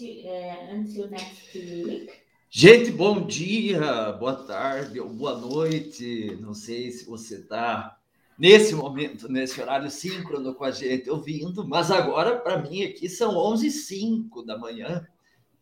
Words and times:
uh, 0.00 0.74
until 0.74 1.08
next 1.08 1.54
week. 1.54 2.10
Gente, 2.50 2.90
bom 2.90 3.24
dia, 3.26 4.12
boa 4.12 4.34
tarde 4.34 4.98
ou 5.00 5.08
boa 5.08 5.38
noite. 5.38 6.36
Não 6.40 6.52
sei 6.52 6.90
se 6.90 7.04
você 7.06 7.36
está 7.36 7.96
nesse 8.36 8.74
momento, 8.74 9.28
nesse 9.28 9.60
horário 9.60 9.90
síncrono 9.90 10.54
com 10.54 10.64
a 10.64 10.72
gente 10.72 11.08
ouvindo, 11.08 11.66
mas 11.66 11.90
agora, 11.92 12.36
para 12.38 12.58
mim, 12.58 12.82
aqui 12.82 13.08
são 13.08 13.34
11h05 13.34 14.44
da 14.44 14.58
manhã. 14.58 15.06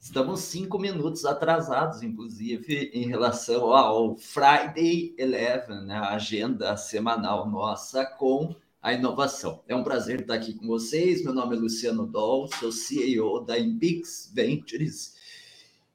Estamos 0.00 0.40
cinco 0.40 0.78
minutos 0.78 1.24
atrasados, 1.24 2.02
inclusive, 2.02 2.90
em 2.92 3.06
relação 3.06 3.72
ao 3.72 4.16
Friday 4.16 5.14
Eleven, 5.18 5.82
né, 5.84 5.94
a 5.94 6.14
agenda 6.14 6.76
semanal 6.76 7.48
nossa 7.48 8.04
com 8.04 8.54
a 8.82 8.92
inovação. 8.92 9.62
É 9.68 9.76
um 9.76 9.84
prazer 9.84 10.22
estar 10.22 10.34
aqui 10.34 10.54
com 10.54 10.66
vocês. 10.66 11.22
Meu 11.22 11.32
nome 11.32 11.56
é 11.56 11.58
Luciano 11.58 12.04
Doll, 12.04 12.48
sou 12.58 12.72
CEO 12.72 13.44
da 13.44 13.56
Impix 13.56 14.32
Ventures. 14.34 15.14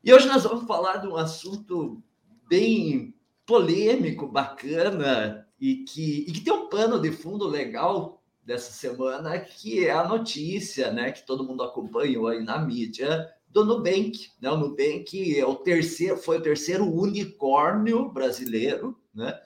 E 0.01 0.13
hoje 0.13 0.25
nós 0.27 0.43
vamos 0.43 0.65
falar 0.65 0.97
de 0.97 1.07
um 1.07 1.17
assunto 1.17 2.01
bem 2.47 3.13
polêmico, 3.45 4.25
bacana 4.25 5.45
e 5.59 5.83
que, 5.83 6.25
e 6.27 6.31
que 6.31 6.39
tem 6.39 6.53
um 6.53 6.69
pano 6.69 6.97
de 6.97 7.11
fundo 7.11 7.45
legal 7.45 8.23
dessa 8.41 8.71
semana, 8.71 9.37
que 9.37 9.85
é 9.85 9.91
a 9.91 10.07
notícia, 10.07 10.89
né, 10.89 11.11
que 11.11 11.25
todo 11.25 11.43
mundo 11.43 11.63
acompanhou 11.63 12.27
aí 12.27 12.41
na 12.41 12.57
mídia 12.57 13.29
do 13.49 13.65
Nubank. 13.65 14.29
Né? 14.39 14.49
O 14.49 14.55
Nubank 14.55 15.37
é 15.37 15.45
o 15.45 15.55
terceiro, 15.55 16.15
foi 16.15 16.37
o 16.37 16.41
terceiro 16.41 16.85
unicórnio 16.85 18.09
brasileiro, 18.09 18.97
né? 19.13 19.37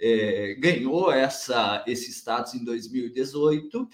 É, 0.00 0.54
ganhou 0.58 1.10
essa, 1.12 1.84
esse 1.86 2.10
status 2.10 2.54
em 2.54 2.64
2018 2.64 3.88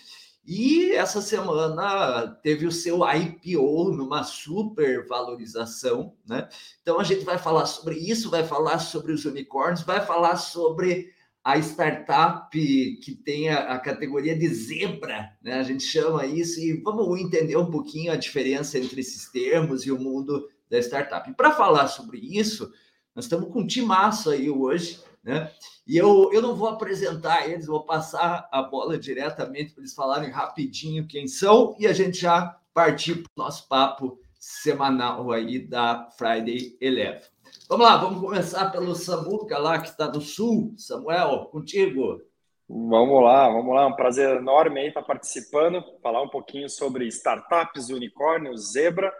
e 0.46 0.90
essa 0.92 1.22
semana 1.22 2.26
teve 2.42 2.66
o 2.66 2.72
seu 2.72 3.00
IPO 3.02 3.92
numa 3.92 4.22
super 4.24 5.06
valorização, 5.06 6.14
né? 6.26 6.48
Então 6.82 7.00
a 7.00 7.04
gente 7.04 7.24
vai 7.24 7.38
falar 7.38 7.64
sobre 7.64 7.96
isso, 7.96 8.30
vai 8.30 8.44
falar 8.44 8.78
sobre 8.78 9.12
os 9.12 9.24
unicórnios, 9.24 9.82
vai 9.82 10.04
falar 10.04 10.36
sobre 10.36 11.14
a 11.42 11.58
startup 11.58 12.50
que 12.50 13.14
tem 13.14 13.48
a, 13.48 13.74
a, 13.74 13.78
categoria 13.78 14.36
de 14.36 14.46
zebra, 14.48 15.32
né? 15.42 15.54
A 15.54 15.62
gente 15.62 15.82
chama 15.82 16.26
isso 16.26 16.60
e 16.60 16.74
vamos 16.82 17.18
entender 17.18 17.56
um 17.56 17.70
pouquinho 17.70 18.12
a 18.12 18.16
diferença 18.16 18.78
entre 18.78 19.00
esses 19.00 19.30
termos 19.30 19.86
e 19.86 19.92
o 19.92 19.98
mundo 19.98 20.46
da 20.68 20.78
startup. 20.78 21.32
Para 21.34 21.52
falar 21.52 21.88
sobre 21.88 22.18
isso, 22.18 22.70
nós 23.14 23.24
estamos 23.24 23.50
com 23.50 23.60
um 23.60 23.66
timaço 23.66 24.28
aí 24.28 24.50
hoje, 24.50 25.00
né? 25.24 25.50
E 25.86 25.96
eu, 25.96 26.30
eu 26.32 26.42
não 26.42 26.54
vou 26.54 26.68
apresentar 26.68 27.48
eles, 27.48 27.66
vou 27.66 27.84
passar 27.84 28.48
a 28.52 28.62
bola 28.62 28.98
diretamente 28.98 29.72
para 29.72 29.82
eles 29.82 29.94
falarem 29.94 30.30
rapidinho 30.30 31.06
quem 31.06 31.26
são 31.26 31.74
e 31.78 31.86
a 31.86 31.92
gente 31.92 32.18
já 32.18 32.56
partir 32.74 33.16
para 33.16 33.30
o 33.36 33.44
nosso 33.44 33.66
papo 33.68 34.18
semanal 34.38 35.32
aí 35.32 35.58
da 35.58 36.10
Friday 36.18 36.76
Eleven. 36.80 37.22
Vamos 37.68 37.86
lá, 37.86 37.96
vamos 37.96 38.20
começar 38.20 38.70
pelo 38.70 38.94
Samuca 38.94 39.58
lá, 39.58 39.78
que 39.78 39.88
está 39.88 40.06
do 40.06 40.20
Sul. 40.20 40.74
Samuel, 40.76 41.46
contigo. 41.46 42.20
Vamos 42.68 43.22
lá, 43.22 43.48
vamos 43.48 43.74
lá. 43.74 43.86
Um 43.86 43.96
prazer 43.96 44.36
enorme 44.36 44.80
aí 44.80 44.88
estar 44.88 45.02
participando, 45.02 45.82
falar 46.02 46.22
um 46.22 46.28
pouquinho 46.28 46.68
sobre 46.68 47.06
startups, 47.06 47.88
unicórnios, 47.88 48.72
zebra 48.72 49.12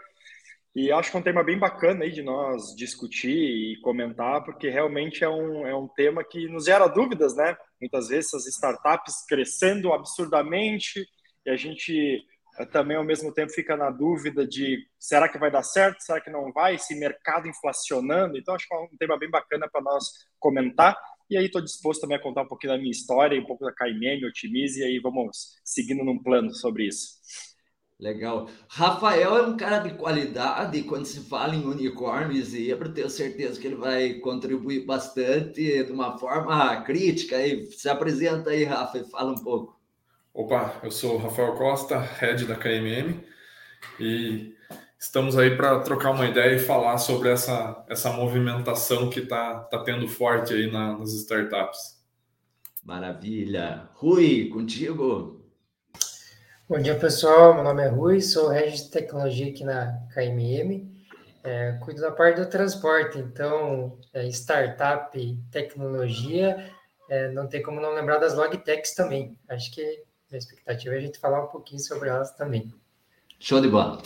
e 0.75 0.91
acho 0.91 1.11
que 1.11 1.17
é 1.17 1.21
um 1.21 1.23
tema 1.23 1.45
bem 1.45 1.57
bacana 1.57 2.05
aí 2.05 2.11
de 2.11 2.21
nós 2.21 2.75
discutir 2.75 3.31
e 3.31 3.81
comentar, 3.81 4.43
porque 4.45 4.69
realmente 4.69 5.23
é 5.23 5.29
um, 5.29 5.65
é 5.65 5.77
um 5.77 5.87
tema 5.87 6.25
que 6.25 6.49
nos 6.49 6.65
gera 6.65 6.89
dúvidas, 6.89 7.37
né? 7.37 7.57
Muitas 7.81 8.09
vezes 8.09 8.35
as 8.35 8.47
startups 8.47 9.25
crescendo 9.29 9.93
absurdamente 9.93 11.07
e 11.47 11.51
a 11.51 11.57
gente 11.57 12.25
eh, 12.59 12.67
também 12.67 12.97
ao 12.97 13.05
mesmo 13.05 13.33
tempo 13.33 13.53
fica 13.53 13.77
na 13.77 13.89
dúvida 13.89 14.45
de 14.45 14.85
será 14.99 15.29
que 15.29 15.39
vai 15.39 15.49
dar 15.49 15.63
certo, 15.63 16.01
será 16.01 16.21
que 16.21 16.31
não 16.31 16.53
vai, 16.53 16.75
esse 16.75 16.99
mercado 16.99 17.47
inflacionando. 17.47 18.37
Então 18.37 18.53
acho 18.53 18.67
que 18.67 18.75
é 18.75 18.79
um 18.79 18.97
tema 18.99 19.17
bem 19.17 19.31
bacana 19.31 19.69
para 19.71 19.81
nós 19.81 20.05
comentar. 20.41 20.97
E 21.31 21.37
aí 21.37 21.47
estou 21.47 21.63
disposto 21.63 22.01
também 22.01 22.17
a 22.17 22.21
contar 22.21 22.43
um 22.43 22.49
pouquinho 22.49 22.73
da 22.73 22.79
minha 22.79 22.91
história, 22.91 23.41
um 23.41 23.47
pouco 23.47 23.65
da 23.65 23.73
KMM, 23.73 24.27
Otimize, 24.27 24.81
e 24.81 24.85
aí 24.85 24.99
vamos 24.99 25.57
seguindo 25.65 26.05
num 26.05 26.21
plano 26.21 26.53
sobre 26.53 26.89
isso. 26.89 27.15
Legal. 27.99 28.49
Rafael 28.69 29.37
é 29.37 29.43
um 29.47 29.57
cara 29.57 29.79
de 29.79 29.95
qualidade 29.95 30.83
quando 30.83 31.07
se 31.07 31.21
fala 31.21 31.55
em 31.55 31.65
unicórnio 31.65 32.37
e 32.37 32.43
zebra, 32.43 32.89
tenho 32.89 33.09
certeza 33.09 33.61
que 33.61 33.69
ele 33.69 33.77
vai 33.77 34.15
contribuir 34.15 34.85
bastante 34.85 35.85
de 35.85 35.93
uma 35.93 36.19
forma 36.19 36.83
crítica. 36.83 37.37
Aí, 37.37 37.65
se 37.67 37.89
apresenta 37.89 38.51
aí, 38.51 38.65
Rafa, 38.65 38.99
e 38.99 39.05
fala 39.05 39.31
um 39.31 39.43
pouco. 39.43 39.81
Opa, 40.33 40.81
eu 40.83 40.91
sou 40.91 41.15
o 41.15 41.19
Rafael 41.19 41.55
Costa, 41.55 41.97
head 41.99 42.45
da 42.47 42.57
KMM, 42.57 43.21
e 44.01 44.53
estamos 44.99 45.39
aí 45.39 45.57
para 45.57 45.79
trocar 45.79 46.11
uma 46.11 46.27
ideia 46.27 46.57
e 46.57 46.59
falar 46.59 46.99
sobre 46.99 47.29
essa, 47.29 47.85
essa 47.89 48.13
movimentação 48.13 49.09
que 49.09 49.21
está 49.21 49.61
tá 49.61 49.79
tendo 49.85 50.09
forte 50.09 50.53
aí 50.53 50.69
na, 50.69 50.99
nas 50.99 51.13
startups. 51.13 52.03
Maravilha. 52.83 53.89
Rui, 53.95 54.49
contigo. 54.49 55.44
Bom 56.67 56.79
dia, 56.79 56.99
pessoal. 56.99 57.53
Meu 57.53 57.63
nome 57.63 57.83
é 57.83 57.89
Rui, 57.89 58.23
sou 58.23 58.49
head 58.49 58.75
de 58.75 58.91
tecnologia 58.91 59.51
aqui 59.51 59.63
na 59.63 60.01
KMM. 60.15 60.91
É, 61.43 61.73
cuido 61.83 62.01
da 62.01 62.11
parte 62.11 62.41
do 62.41 62.49
transporte, 62.49 63.19
então, 63.19 63.99
é, 64.15 64.27
startup, 64.29 65.39
tecnologia, 65.51 66.73
é, 67.11 67.31
não 67.33 67.47
tem 67.47 67.63
como 67.63 67.83
não 67.83 67.93
lembrar 67.93 68.17
das 68.17 68.35
logtechs 68.35 68.95
também. 68.95 69.39
Acho 69.47 69.71
que 69.73 70.05
a 70.33 70.37
expectativa 70.39 70.95
é 70.95 70.97
a 70.97 71.01
gente 71.03 71.19
falar 71.19 71.45
um 71.45 71.49
pouquinho 71.49 71.83
sobre 71.83 72.09
elas 72.09 72.35
também. 72.35 72.73
Show 73.39 73.61
de 73.61 73.69
bola. 73.69 74.01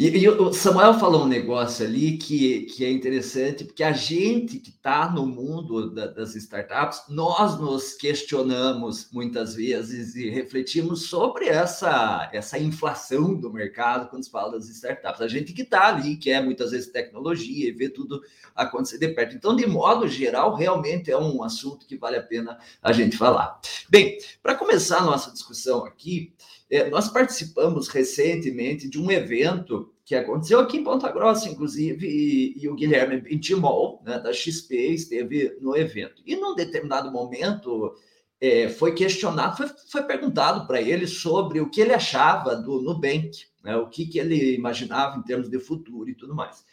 E, 0.00 0.16
e, 0.16 0.28
o 0.30 0.50
Samuel 0.50 0.94
falou 0.94 1.24
um 1.24 1.28
negócio 1.28 1.84
ali 1.84 2.16
que, 2.16 2.62
que 2.62 2.86
é 2.86 2.90
interessante, 2.90 3.66
porque 3.66 3.84
a 3.84 3.92
gente 3.92 4.58
que 4.58 4.70
está 4.70 5.10
no 5.10 5.26
mundo 5.26 5.90
da, 5.90 6.06
das 6.06 6.34
startups, 6.34 7.02
nós 7.06 7.60
nos 7.60 7.92
questionamos 7.92 9.10
muitas 9.12 9.56
vezes 9.56 10.14
e 10.14 10.30
refletimos 10.30 11.10
sobre 11.10 11.48
essa, 11.48 12.30
essa 12.32 12.58
inflação 12.58 13.34
do 13.34 13.52
mercado 13.52 14.08
quando 14.08 14.24
se 14.24 14.30
fala 14.30 14.52
das 14.52 14.70
startups. 14.70 15.20
A 15.20 15.28
gente 15.28 15.52
que 15.52 15.60
está 15.60 15.88
ali, 15.88 16.16
que 16.16 16.30
é 16.30 16.40
muitas 16.40 16.70
vezes 16.70 16.90
tecnologia 16.90 17.68
e 17.68 17.72
vê 17.72 17.90
tudo 17.90 18.22
acontecer 18.56 18.96
de 18.96 19.08
perto. 19.08 19.36
Então, 19.36 19.54
de 19.54 19.66
modo 19.66 20.08
geral, 20.08 20.54
realmente 20.54 21.10
é 21.10 21.18
um 21.18 21.42
assunto 21.42 21.84
que 21.84 21.98
vale 21.98 22.16
a 22.16 22.22
pena 22.22 22.58
a 22.82 22.90
gente 22.90 23.18
falar. 23.18 23.60
Bem, 23.86 24.16
para 24.42 24.54
começar 24.54 25.00
a 25.00 25.04
nossa 25.04 25.30
discussão 25.30 25.84
aqui, 25.84 26.32
é, 26.70 26.88
nós 26.88 27.08
participamos 27.08 27.88
recentemente 27.88 28.88
de 28.88 29.00
um 29.00 29.10
evento 29.10 29.92
que 30.04 30.14
aconteceu 30.14 30.60
aqui 30.60 30.78
em 30.78 30.84
Ponta 30.84 31.10
Grossa, 31.10 31.48
inclusive, 31.48 32.06
e, 32.06 32.62
e 32.62 32.68
o 32.68 32.74
Guilherme 32.74 33.20
Bentimol, 33.20 34.00
né, 34.04 34.18
da 34.20 34.32
XP, 34.32 34.76
esteve 34.92 35.56
no 35.60 35.76
evento. 35.76 36.22
E 36.24 36.36
num 36.36 36.54
determinado 36.54 37.10
momento 37.10 37.94
é, 38.40 38.68
foi 38.68 38.94
questionado, 38.94 39.56
foi, 39.56 39.66
foi 39.90 40.02
perguntado 40.04 40.66
para 40.66 40.80
ele 40.80 41.06
sobre 41.06 41.60
o 41.60 41.68
que 41.68 41.80
ele 41.80 41.92
achava 41.92 42.54
do 42.54 42.80
Nubank, 42.80 43.30
né, 43.64 43.76
o 43.76 43.88
que, 43.88 44.06
que 44.06 44.18
ele 44.18 44.54
imaginava 44.54 45.18
em 45.18 45.22
termos 45.22 45.50
de 45.50 45.58
futuro 45.58 46.08
e 46.08 46.14
tudo 46.14 46.34
mais. 46.34 46.64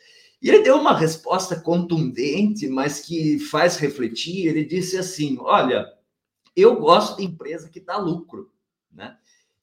E 0.41 0.49
ele 0.49 0.63
deu 0.63 0.77
uma 0.77 0.95
resposta 0.95 1.59
contundente, 1.59 2.67
mas 2.67 2.99
que 2.99 3.39
faz 3.39 3.77
refletir. 3.77 4.45
Ele 4.45 4.63
disse 4.63 4.95
assim: 4.95 5.35
Olha, 5.39 5.85
eu 6.55 6.75
gosto 6.79 7.17
de 7.17 7.23
empresa 7.23 7.69
que 7.69 7.79
dá 7.79 7.97
lucro, 7.97 8.51
né? 8.91 9.17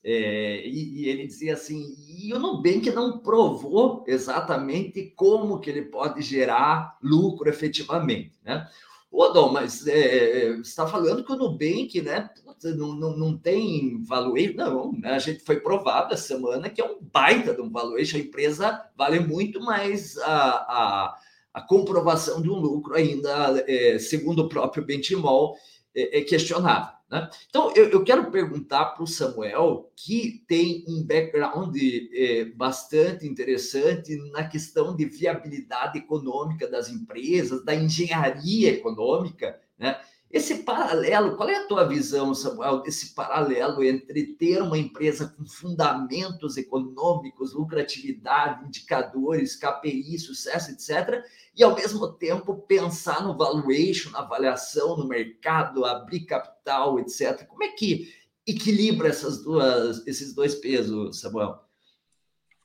É, 0.06 0.66
e, 0.66 1.00
e, 1.00 1.08
ele 1.08 1.26
dizia 1.26 1.54
assim, 1.54 1.96
e 2.06 2.34
o 2.34 2.38
Nubank 2.38 2.90
não 2.90 3.20
provou 3.20 4.04
exatamente 4.06 5.14
como 5.16 5.58
que 5.58 5.70
ele 5.70 5.82
pode 5.82 6.20
gerar 6.20 6.98
lucro 7.02 7.48
efetivamente, 7.48 8.32
né? 8.44 8.68
Ô, 9.10 9.28
Dom, 9.28 9.52
mas 9.52 9.86
é, 9.86 10.56
você 10.56 10.60
está 10.60 10.86
falando 10.86 11.24
que 11.24 11.32
o 11.32 11.36
Nubank, 11.36 12.02
né, 12.02 12.28
não, 12.76 12.94
não, 12.94 13.16
não 13.16 13.38
tem 13.38 14.02
valuation? 14.02 14.56
Não, 14.56 14.92
né? 14.92 15.12
a 15.12 15.18
gente 15.18 15.42
foi 15.44 15.60
provado 15.60 16.12
essa 16.12 16.34
semana 16.34 16.68
que 16.68 16.82
é 16.82 16.84
um 16.84 16.98
baita 17.00 17.54
de 17.54 17.62
um 17.62 17.70
valuation, 17.70 18.18
a 18.18 18.20
empresa 18.20 18.90
vale 18.96 19.20
muito 19.20 19.60
mais 19.60 20.18
a, 20.18 20.50
a, 20.50 21.18
a 21.54 21.62
comprovação 21.62 22.42
de 22.42 22.50
um 22.50 22.58
lucro 22.58 22.94
ainda, 22.94 23.64
é, 23.66 23.98
segundo 23.98 24.40
o 24.40 24.48
próprio 24.48 24.84
Benchimol, 24.84 25.56
é, 25.94 26.18
é 26.18 26.22
questionável. 26.22 26.92
Né? 27.14 27.30
Então, 27.48 27.72
eu, 27.76 27.88
eu, 27.90 28.02
quero 28.02 28.28
perguntar 28.28 28.86
para 28.86 29.04
o 29.04 29.06
Samuel, 29.06 29.88
que 29.94 30.44
tem 30.48 30.84
um 30.88 31.00
background 31.04 31.76
é, 32.12 32.46
bastante 32.46 33.24
interessante 33.24 34.16
na 34.32 34.42
questão 34.48 34.96
de 34.96 35.04
viabilidade 35.04 35.96
econômica 35.96 36.66
das 36.68 36.88
empresas, 36.88 37.64
da 37.64 37.72
engenharia 37.72 38.70
econômica, 38.72 39.60
né? 39.78 39.96
Esse 40.34 40.64
paralelo, 40.64 41.36
qual 41.36 41.48
é 41.48 41.54
a 41.54 41.66
tua 41.68 41.86
visão, 41.86 42.34
Samuel, 42.34 42.82
desse 42.82 43.14
paralelo 43.14 43.84
entre 43.84 44.34
ter 44.34 44.60
uma 44.60 44.76
empresa 44.76 45.28
com 45.28 45.46
fundamentos 45.46 46.56
econômicos, 46.56 47.54
lucratividade, 47.54 48.66
indicadores, 48.66 49.54
KPI, 49.54 50.18
sucesso, 50.18 50.72
etc., 50.72 51.24
e 51.56 51.62
ao 51.62 51.76
mesmo 51.76 52.08
tempo 52.14 52.56
pensar 52.66 53.22
no 53.22 53.36
valuation, 53.38 54.10
na 54.10 54.22
avaliação 54.22 54.96
no 54.96 55.06
mercado, 55.06 55.84
abrir 55.84 56.26
capital, 56.26 56.98
etc. 56.98 57.46
Como 57.46 57.62
é 57.62 57.68
que 57.68 58.12
equilibra 58.44 59.06
essas 59.10 59.40
duas, 59.40 60.04
esses 60.04 60.34
dois 60.34 60.56
pesos, 60.56 61.20
Samuel? 61.20 61.60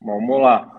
Vamos 0.02 0.42
lá. 0.42 0.79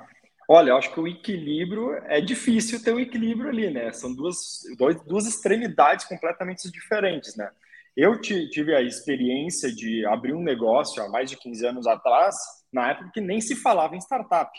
Olha, 0.52 0.70
eu 0.70 0.76
acho 0.76 0.92
que 0.92 0.98
o 0.98 1.06
equilíbrio 1.06 1.94
é 2.06 2.20
difícil 2.20 2.82
ter 2.82 2.92
um 2.92 2.98
equilíbrio 2.98 3.50
ali, 3.50 3.70
né? 3.70 3.92
São 3.92 4.12
duas, 4.12 4.62
dois, 4.76 5.00
duas 5.04 5.24
extremidades 5.24 6.04
completamente 6.06 6.68
diferentes, 6.72 7.36
né? 7.36 7.48
Eu 7.96 8.20
tive 8.20 8.74
a 8.74 8.82
experiência 8.82 9.72
de 9.72 10.04
abrir 10.06 10.34
um 10.34 10.42
negócio 10.42 11.00
há 11.04 11.08
mais 11.08 11.30
de 11.30 11.36
15 11.36 11.64
anos 11.68 11.86
atrás, 11.86 12.34
na 12.72 12.90
época 12.90 13.12
que 13.14 13.20
nem 13.20 13.40
se 13.40 13.54
falava 13.54 13.94
em 13.94 14.00
startup. 14.00 14.50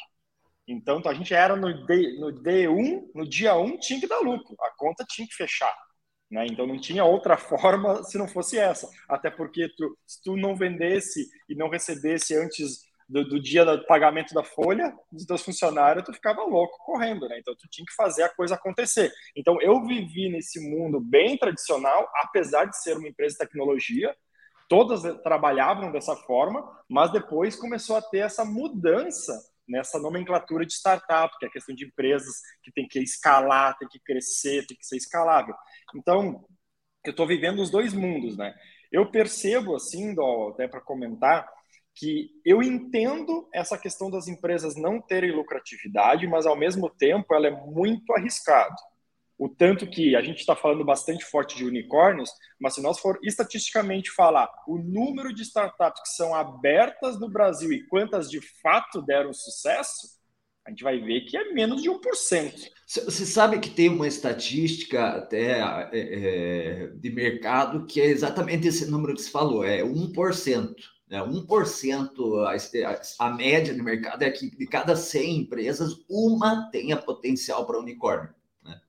Então, 0.65 1.01
a 1.03 1.13
gente 1.13 1.33
era 1.33 1.57
no, 1.57 1.85
day, 1.85 2.17
no 2.17 2.31
D1, 2.41 3.11
no 3.13 3.27
dia 3.27 3.57
1 3.57 3.77
tinha 3.79 3.99
que 3.99 4.07
dar 4.07 4.19
lucro, 4.19 4.55
a 4.61 4.71
conta 4.77 5.03
tinha 5.05 5.27
que 5.27 5.35
fechar. 5.35 5.75
Né? 6.31 6.45
Então, 6.47 6.65
não 6.65 6.79
tinha 6.79 7.03
outra 7.03 7.35
forma 7.35 8.01
se 8.05 8.17
não 8.17 8.29
fosse 8.29 8.57
essa. 8.57 8.89
Até 9.09 9.29
porque 9.29 9.67
tu, 9.75 9.97
se 10.07 10.23
tu 10.23 10.37
não 10.37 10.55
vendesse 10.55 11.27
e 11.49 11.53
não 11.53 11.67
recebesse 11.67 12.33
antes 12.33 12.89
do, 13.11 13.27
do, 13.27 13.41
dia 13.41 13.65
do 13.65 13.85
pagamento 13.85 14.33
da 14.33 14.43
folha 14.43 14.95
dos 15.11 15.25
teus 15.25 15.41
funcionários, 15.41 16.05
tu 16.05 16.13
ficava 16.13 16.43
louco 16.43 16.77
correndo, 16.85 17.27
né? 17.27 17.39
Então 17.39 17.53
tu 17.55 17.67
tinha 17.69 17.85
que 17.85 17.93
fazer 17.93 18.23
a 18.23 18.29
coisa 18.29 18.55
acontecer. 18.55 19.11
Então 19.35 19.61
eu 19.61 19.83
vivi 19.85 20.29
nesse 20.29 20.59
mundo 20.61 20.99
bem 21.01 21.37
tradicional, 21.37 22.09
apesar 22.23 22.65
de 22.65 22.81
ser 22.81 22.97
uma 22.97 23.07
empresa 23.07 23.33
de 23.33 23.39
tecnologia, 23.39 24.15
todas 24.69 25.01
trabalhavam 25.21 25.91
dessa 25.91 26.15
forma, 26.15 26.63
mas 26.89 27.11
depois 27.11 27.57
começou 27.57 27.97
a 27.97 28.01
ter 28.01 28.19
essa 28.19 28.45
mudança 28.45 29.33
nessa 29.67 29.99
nomenclatura 29.99 30.65
de 30.65 30.73
startup, 30.73 31.37
que 31.37 31.45
é 31.45 31.49
a 31.49 31.51
questão 31.51 31.75
de 31.75 31.85
empresas 31.85 32.35
que 32.63 32.71
tem 32.71 32.87
que 32.87 32.99
escalar, 32.99 33.77
tem 33.77 33.87
que 33.87 33.99
crescer, 33.99 34.65
tem 34.65 34.77
que 34.77 34.85
ser 34.85 34.97
escalável. 34.97 35.53
Então, 35.95 36.45
eu 37.05 37.11
estou 37.11 37.27
vivendo 37.27 37.61
os 37.61 37.69
dois 37.69 37.93
mundos, 37.93 38.37
né? 38.37 38.53
Eu 38.91 39.09
percebo, 39.09 39.75
assim, 39.75 40.13
até 40.51 40.67
para 40.67 40.81
comentar, 40.81 41.47
que 41.95 42.29
eu 42.45 42.63
entendo 42.63 43.47
essa 43.53 43.77
questão 43.77 44.09
das 44.09 44.27
empresas 44.27 44.75
não 44.75 45.01
terem 45.01 45.31
lucratividade, 45.31 46.27
mas 46.27 46.45
ao 46.45 46.55
mesmo 46.55 46.89
tempo 46.89 47.33
ela 47.33 47.47
é 47.47 47.51
muito 47.51 48.13
arriscada. 48.13 48.75
O 49.37 49.49
tanto 49.49 49.89
que 49.89 50.15
a 50.15 50.21
gente 50.21 50.39
está 50.39 50.55
falando 50.55 50.85
bastante 50.85 51.25
forte 51.25 51.57
de 51.57 51.65
unicórnios, 51.65 52.29
mas 52.59 52.75
se 52.75 52.81
nós 52.81 52.99
for 52.99 53.19
estatisticamente 53.23 54.11
falar 54.11 54.47
o 54.67 54.77
número 54.77 55.33
de 55.33 55.41
startups 55.41 56.01
que 56.03 56.09
são 56.09 56.35
abertas 56.35 57.19
no 57.19 57.27
Brasil 57.27 57.73
e 57.73 57.85
quantas 57.87 58.29
de 58.29 58.39
fato 58.61 59.01
deram 59.01 59.33
sucesso, 59.33 60.21
a 60.65 60.69
gente 60.69 60.83
vai 60.83 60.99
ver 60.99 61.21
que 61.21 61.35
é 61.35 61.53
menos 61.53 61.81
de 61.81 61.89
1%. 61.89 61.99
Você 62.85 63.25
sabe 63.25 63.59
que 63.59 63.69
tem 63.71 63.89
uma 63.89 64.07
estatística 64.07 65.07
até 65.07 65.59
é, 65.59 65.89
é, 65.93 66.87
de 66.93 67.09
mercado 67.09 67.87
que 67.87 67.99
é 67.99 68.05
exatamente 68.05 68.67
esse 68.67 68.89
número 68.89 69.15
que 69.15 69.21
você 69.21 69.31
falou, 69.31 69.63
é 69.63 69.81
1%. 69.81 70.75
Né? 71.11 71.19
1%, 71.19 72.45
a, 73.19 73.25
a 73.25 73.29
média 73.31 73.73
de 73.73 73.81
mercado 73.81 74.23
é 74.23 74.31
que 74.31 74.49
de 74.49 74.65
cada 74.65 74.95
100 74.95 75.39
empresas, 75.39 75.97
uma 76.09 76.71
tenha 76.71 76.95
potencial 76.95 77.65
para 77.65 77.77
unicórnio. 77.77 78.33
Né? 78.63 78.79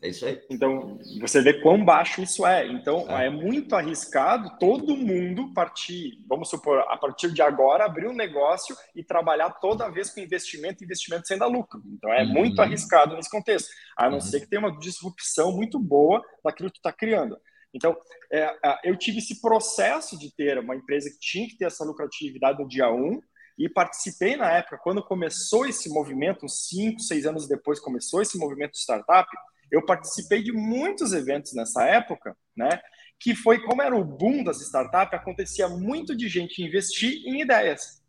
É 0.00 0.08
isso 0.10 0.24
aí. 0.24 0.40
Então, 0.48 1.00
você 1.20 1.42
vê 1.42 1.60
quão 1.60 1.84
baixo 1.84 2.22
isso 2.22 2.46
é. 2.46 2.68
Então, 2.68 3.04
é. 3.10 3.26
é. 3.26 3.30
muito 3.30 3.74
arriscado 3.74 4.56
todo 4.60 4.96
mundo 4.96 5.52
partir, 5.52 6.24
vamos 6.28 6.48
supor, 6.48 6.78
a 6.88 6.96
partir 6.96 7.32
de 7.32 7.42
agora, 7.42 7.84
abrir 7.84 8.06
um 8.06 8.14
negócio 8.14 8.76
e 8.94 9.02
trabalhar 9.02 9.50
toda 9.50 9.90
vez 9.90 10.08
com 10.08 10.20
investimento, 10.20 10.84
investimento 10.84 11.26
sem 11.26 11.36
dar 11.36 11.48
lucro. 11.48 11.82
Então, 11.84 12.12
é 12.12 12.22
uhum. 12.22 12.28
muito 12.28 12.62
arriscado 12.62 13.16
nesse 13.16 13.28
contexto, 13.28 13.70
a 13.96 14.06
não 14.08 14.18
uhum. 14.18 14.20
ser 14.20 14.38
que 14.38 14.46
tenha 14.46 14.60
uma 14.60 14.78
disrupção 14.78 15.50
muito 15.50 15.80
boa 15.80 16.22
daquilo 16.44 16.68
que 16.68 16.74
tu 16.74 16.88
está 16.88 16.92
criando. 16.92 17.36
Então, 17.74 17.96
é, 18.30 18.54
eu 18.84 18.96
tive 18.96 19.18
esse 19.18 19.40
processo 19.40 20.18
de 20.18 20.34
ter 20.34 20.58
uma 20.58 20.76
empresa 20.76 21.10
que 21.10 21.18
tinha 21.18 21.48
que 21.48 21.56
ter 21.56 21.66
essa 21.66 21.84
lucratividade 21.84 22.62
no 22.62 22.68
dia 22.68 22.90
1 22.90 23.20
e 23.58 23.68
participei 23.68 24.36
na 24.36 24.50
época, 24.50 24.78
quando 24.78 25.02
começou 25.02 25.66
esse 25.66 25.88
movimento, 25.88 26.44
uns 26.44 26.68
5, 26.68 27.00
6 27.00 27.26
anos 27.26 27.48
depois 27.48 27.78
começou 27.80 28.20
esse 28.20 28.38
movimento 28.38 28.76
startup, 28.76 29.28
eu 29.70 29.84
participei 29.84 30.42
de 30.42 30.52
muitos 30.52 31.12
eventos 31.12 31.54
nessa 31.54 31.84
época, 31.84 32.36
né? 32.54 32.80
Que 33.18 33.34
foi 33.34 33.62
como 33.62 33.80
era 33.80 33.96
o 33.96 34.04
boom 34.04 34.44
das 34.44 34.60
startups, 34.60 35.14
acontecia 35.14 35.68
muito 35.68 36.14
de 36.14 36.28
gente 36.28 36.62
investir 36.62 37.22
em 37.26 37.40
ideias. 37.40 38.02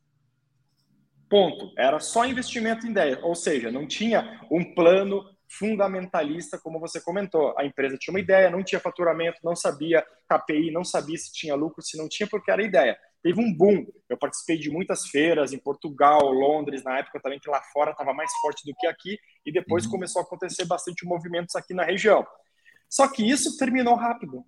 Ponto. 1.30 1.74
Era 1.78 2.00
só 2.00 2.26
investimento 2.26 2.86
em 2.86 2.92
ideias, 2.92 3.20
ou 3.24 3.34
seja, 3.34 3.72
não 3.72 3.88
tinha 3.88 4.42
um 4.52 4.76
plano 4.76 5.24
fundamentalista, 5.58 6.60
como 6.60 6.80
você 6.80 7.00
comentou. 7.02 7.54
A 7.58 7.66
empresa 7.66 7.98
tinha 7.98 8.14
uma 8.14 8.20
ideia, 8.20 8.50
não 8.50 8.64
tinha 8.64 8.80
faturamento, 8.80 9.40
não 9.44 9.56
sabia 9.56 10.06
KPI, 10.30 10.72
não 10.72 10.84
sabia 10.84 11.18
se 11.18 11.32
tinha 11.32 11.56
lucro, 11.56 11.82
se 11.82 11.98
não 11.98 12.08
tinha, 12.08 12.28
porque 12.28 12.52
era 12.52 12.64
ideia. 12.64 12.98
Teve 13.22 13.40
um 13.40 13.54
boom. 13.54 13.86
Eu 14.10 14.18
participei 14.18 14.58
de 14.58 14.70
muitas 14.70 15.08
feiras 15.08 15.54
em 15.54 15.58
Portugal, 15.58 16.20
Londres, 16.32 16.84
na 16.84 17.00
época 17.00 17.20
também 17.22 17.40
que 17.40 17.50
lá 17.50 17.62
fora 17.72 17.92
estava 17.92 18.14
mais 18.14 18.32
forte 18.42 18.66
do 18.66 18.76
que 18.78 18.88
aqui, 18.88 19.18
e 19.46 19.52
depois 19.52 19.86
uhum. 19.86 19.92
começou 19.92 20.22
a 20.22 20.26
acontecer 20.26 20.66
bastante 20.66 21.06
movimentos 21.06 21.56
aqui 21.56 21.74
na 21.74 21.84
região. 21.84 22.26
Só 22.90 23.08
que 23.08 23.28
isso 23.28 23.58
terminou 23.58 23.96
rápido. 23.96 24.44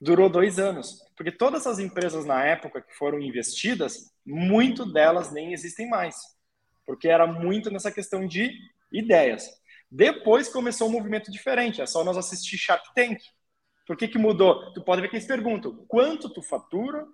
Durou 0.00 0.28
dois 0.28 0.58
anos. 0.58 1.02
Porque 1.16 1.32
todas 1.32 1.66
as 1.66 1.78
empresas 1.78 2.24
na 2.24 2.44
época 2.44 2.82
que 2.82 2.94
foram 2.94 3.20
investidas, 3.20 4.12
muito 4.24 4.90
delas 4.92 5.32
nem 5.32 5.52
existem 5.52 5.88
mais. 5.88 6.16
Porque 6.84 7.08
era 7.08 7.26
muito 7.26 7.70
nessa 7.70 7.90
questão 7.90 8.26
de 8.26 8.52
ideias. 8.92 9.48
Depois 9.96 10.50
começou 10.50 10.88
um 10.88 10.92
movimento 10.92 11.32
diferente, 11.32 11.80
é 11.80 11.86
só 11.86 12.04
nós 12.04 12.18
assistir 12.18 12.58
Shark 12.58 12.84
Tank. 12.94 13.18
Por 13.86 13.96
que, 13.96 14.06
que 14.06 14.18
mudou? 14.18 14.74
Tu 14.74 14.84
pode 14.84 15.00
ver 15.00 15.08
que 15.08 15.16
eles 15.16 15.26
perguntam 15.26 15.86
quanto 15.88 16.28
tu 16.28 16.42
fatura, 16.42 17.06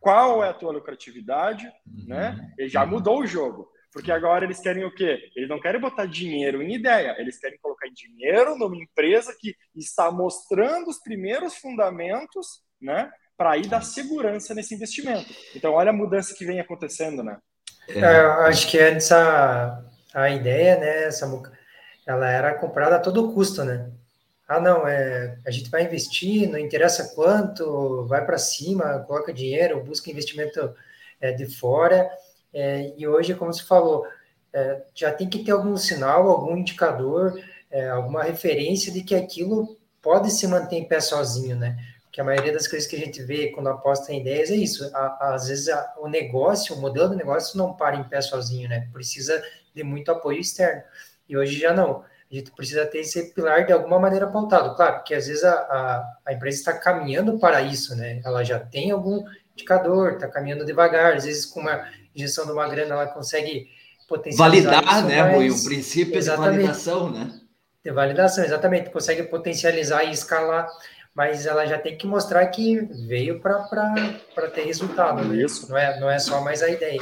qual 0.00 0.42
é 0.42 0.48
a 0.48 0.54
tua 0.54 0.72
lucratividade, 0.72 1.64
uhum. 1.86 2.08
né? 2.08 2.52
E 2.58 2.68
já 2.68 2.84
mudou 2.84 3.20
o 3.20 3.26
jogo. 3.26 3.70
Porque 3.92 4.10
agora 4.10 4.44
eles 4.44 4.58
querem 4.58 4.84
o 4.84 4.92
quê? 4.92 5.30
Eles 5.36 5.48
não 5.48 5.60
querem 5.60 5.80
botar 5.80 6.06
dinheiro 6.06 6.60
em 6.60 6.74
ideia, 6.74 7.14
eles 7.20 7.38
querem 7.38 7.56
colocar 7.62 7.86
dinheiro 7.94 8.58
numa 8.58 8.76
empresa 8.76 9.32
que 9.38 9.54
está 9.76 10.10
mostrando 10.10 10.88
os 10.88 10.98
primeiros 10.98 11.54
fundamentos, 11.54 12.64
né? 12.82 13.12
Para 13.36 13.56
ir 13.58 13.68
dar 13.68 13.82
segurança 13.82 14.56
nesse 14.56 14.74
investimento. 14.74 15.32
Então, 15.54 15.74
olha 15.74 15.90
a 15.90 15.92
mudança 15.92 16.34
que 16.34 16.44
vem 16.44 16.58
acontecendo, 16.58 17.22
né? 17.22 17.38
É, 17.88 18.04
acho 18.48 18.68
que 18.68 18.78
antes 18.80 19.12
a, 19.12 19.84
a 20.12 20.30
ideia, 20.30 20.80
né, 20.80 21.04
essa 21.04 21.28
ela 22.06 22.30
era 22.30 22.54
comprada 22.54 22.96
a 22.96 23.00
todo 23.00 23.32
custo, 23.32 23.64
né? 23.64 23.90
Ah, 24.46 24.60
não, 24.60 24.86
é, 24.86 25.38
a 25.46 25.50
gente 25.50 25.70
vai 25.70 25.84
investir, 25.84 26.48
não 26.50 26.58
interessa 26.58 27.14
quanto, 27.14 28.04
vai 28.06 28.24
para 28.26 28.36
cima, 28.36 29.00
coloca 29.06 29.32
dinheiro, 29.32 29.82
busca 29.82 30.10
investimento 30.10 30.74
é, 31.20 31.32
de 31.32 31.46
fora. 31.46 32.10
É, 32.52 32.92
e 32.96 33.08
hoje, 33.08 33.34
como 33.34 33.52
você 33.52 33.64
falou, 33.64 34.06
é, 34.52 34.82
já 34.94 35.12
tem 35.12 35.28
que 35.28 35.42
ter 35.42 35.52
algum 35.52 35.76
sinal, 35.76 36.28
algum 36.28 36.56
indicador, 36.56 37.40
é, 37.70 37.88
alguma 37.88 38.22
referência 38.22 38.92
de 38.92 39.02
que 39.02 39.14
aquilo 39.14 39.78
pode 40.02 40.30
se 40.30 40.46
manter 40.46 40.76
em 40.76 40.86
pé 40.86 41.00
sozinho, 41.00 41.56
né? 41.56 41.76
Porque 42.04 42.20
a 42.20 42.24
maioria 42.24 42.52
das 42.52 42.68
coisas 42.68 42.88
que 42.88 42.94
a 42.94 42.98
gente 42.98 43.22
vê 43.22 43.48
quando 43.50 43.68
aposta 43.68 44.12
em 44.12 44.20
ideias 44.20 44.50
é 44.50 44.54
isso. 44.54 44.88
A, 44.94 45.34
às 45.34 45.48
vezes 45.48 45.68
a, 45.68 45.94
o 45.98 46.06
negócio, 46.06 46.76
o 46.76 46.80
modelo 46.80 47.08
do 47.08 47.16
negócio 47.16 47.58
não 47.58 47.74
para 47.74 47.96
em 47.96 48.04
pé 48.04 48.20
sozinho, 48.20 48.68
né? 48.68 48.88
Precisa 48.92 49.42
de 49.74 49.82
muito 49.82 50.12
apoio 50.12 50.38
externo. 50.38 50.82
E 51.28 51.36
hoje 51.36 51.58
já 51.58 51.72
não. 51.72 52.04
A 52.30 52.34
gente 52.34 52.50
precisa 52.50 52.84
ter 52.86 52.98
esse 52.98 53.32
pilar 53.32 53.64
de 53.64 53.72
alguma 53.72 53.98
maneira 53.98 54.26
pautado. 54.26 54.74
Claro, 54.74 55.04
que 55.04 55.14
às 55.14 55.26
vezes 55.26 55.44
a, 55.44 55.52
a, 55.52 56.16
a 56.26 56.32
empresa 56.32 56.58
está 56.58 56.72
caminhando 56.72 57.38
para 57.38 57.62
isso, 57.62 57.94
né? 57.94 58.20
Ela 58.24 58.42
já 58.42 58.58
tem 58.58 58.90
algum 58.90 59.24
indicador, 59.52 60.14
está 60.14 60.28
caminhando 60.28 60.64
devagar, 60.64 61.14
às 61.14 61.24
vezes 61.24 61.46
com 61.46 61.60
uma 61.60 61.86
injeção 62.14 62.44
de 62.44 62.52
uma 62.52 62.68
grana 62.68 62.94
ela 62.94 63.06
consegue 63.06 63.68
potencializar. 64.08 64.82
Validar, 64.82 64.98
isso, 64.98 65.06
né, 65.06 65.22
Rui? 65.34 65.50
Um 65.50 65.64
princípio 65.64 66.16
exatamente, 66.16 66.50
de 66.50 66.62
validação, 66.62 67.10
né? 67.10 67.40
De 67.84 67.92
validação, 67.92 68.44
exatamente. 68.44 68.90
Consegue 68.90 69.22
potencializar 69.24 70.04
e 70.04 70.10
escalar, 70.10 70.68
mas 71.14 71.46
ela 71.46 71.64
já 71.66 71.78
tem 71.78 71.96
que 71.96 72.06
mostrar 72.06 72.46
que 72.48 72.80
veio 73.06 73.40
para 73.40 74.50
ter 74.52 74.62
resultado. 74.62 75.24
Né? 75.24 75.36
Isso. 75.36 75.68
Não 75.68 75.78
é, 75.78 76.00
não 76.00 76.10
é 76.10 76.18
só 76.18 76.40
mais 76.40 76.62
a 76.62 76.68
ideia. 76.68 77.00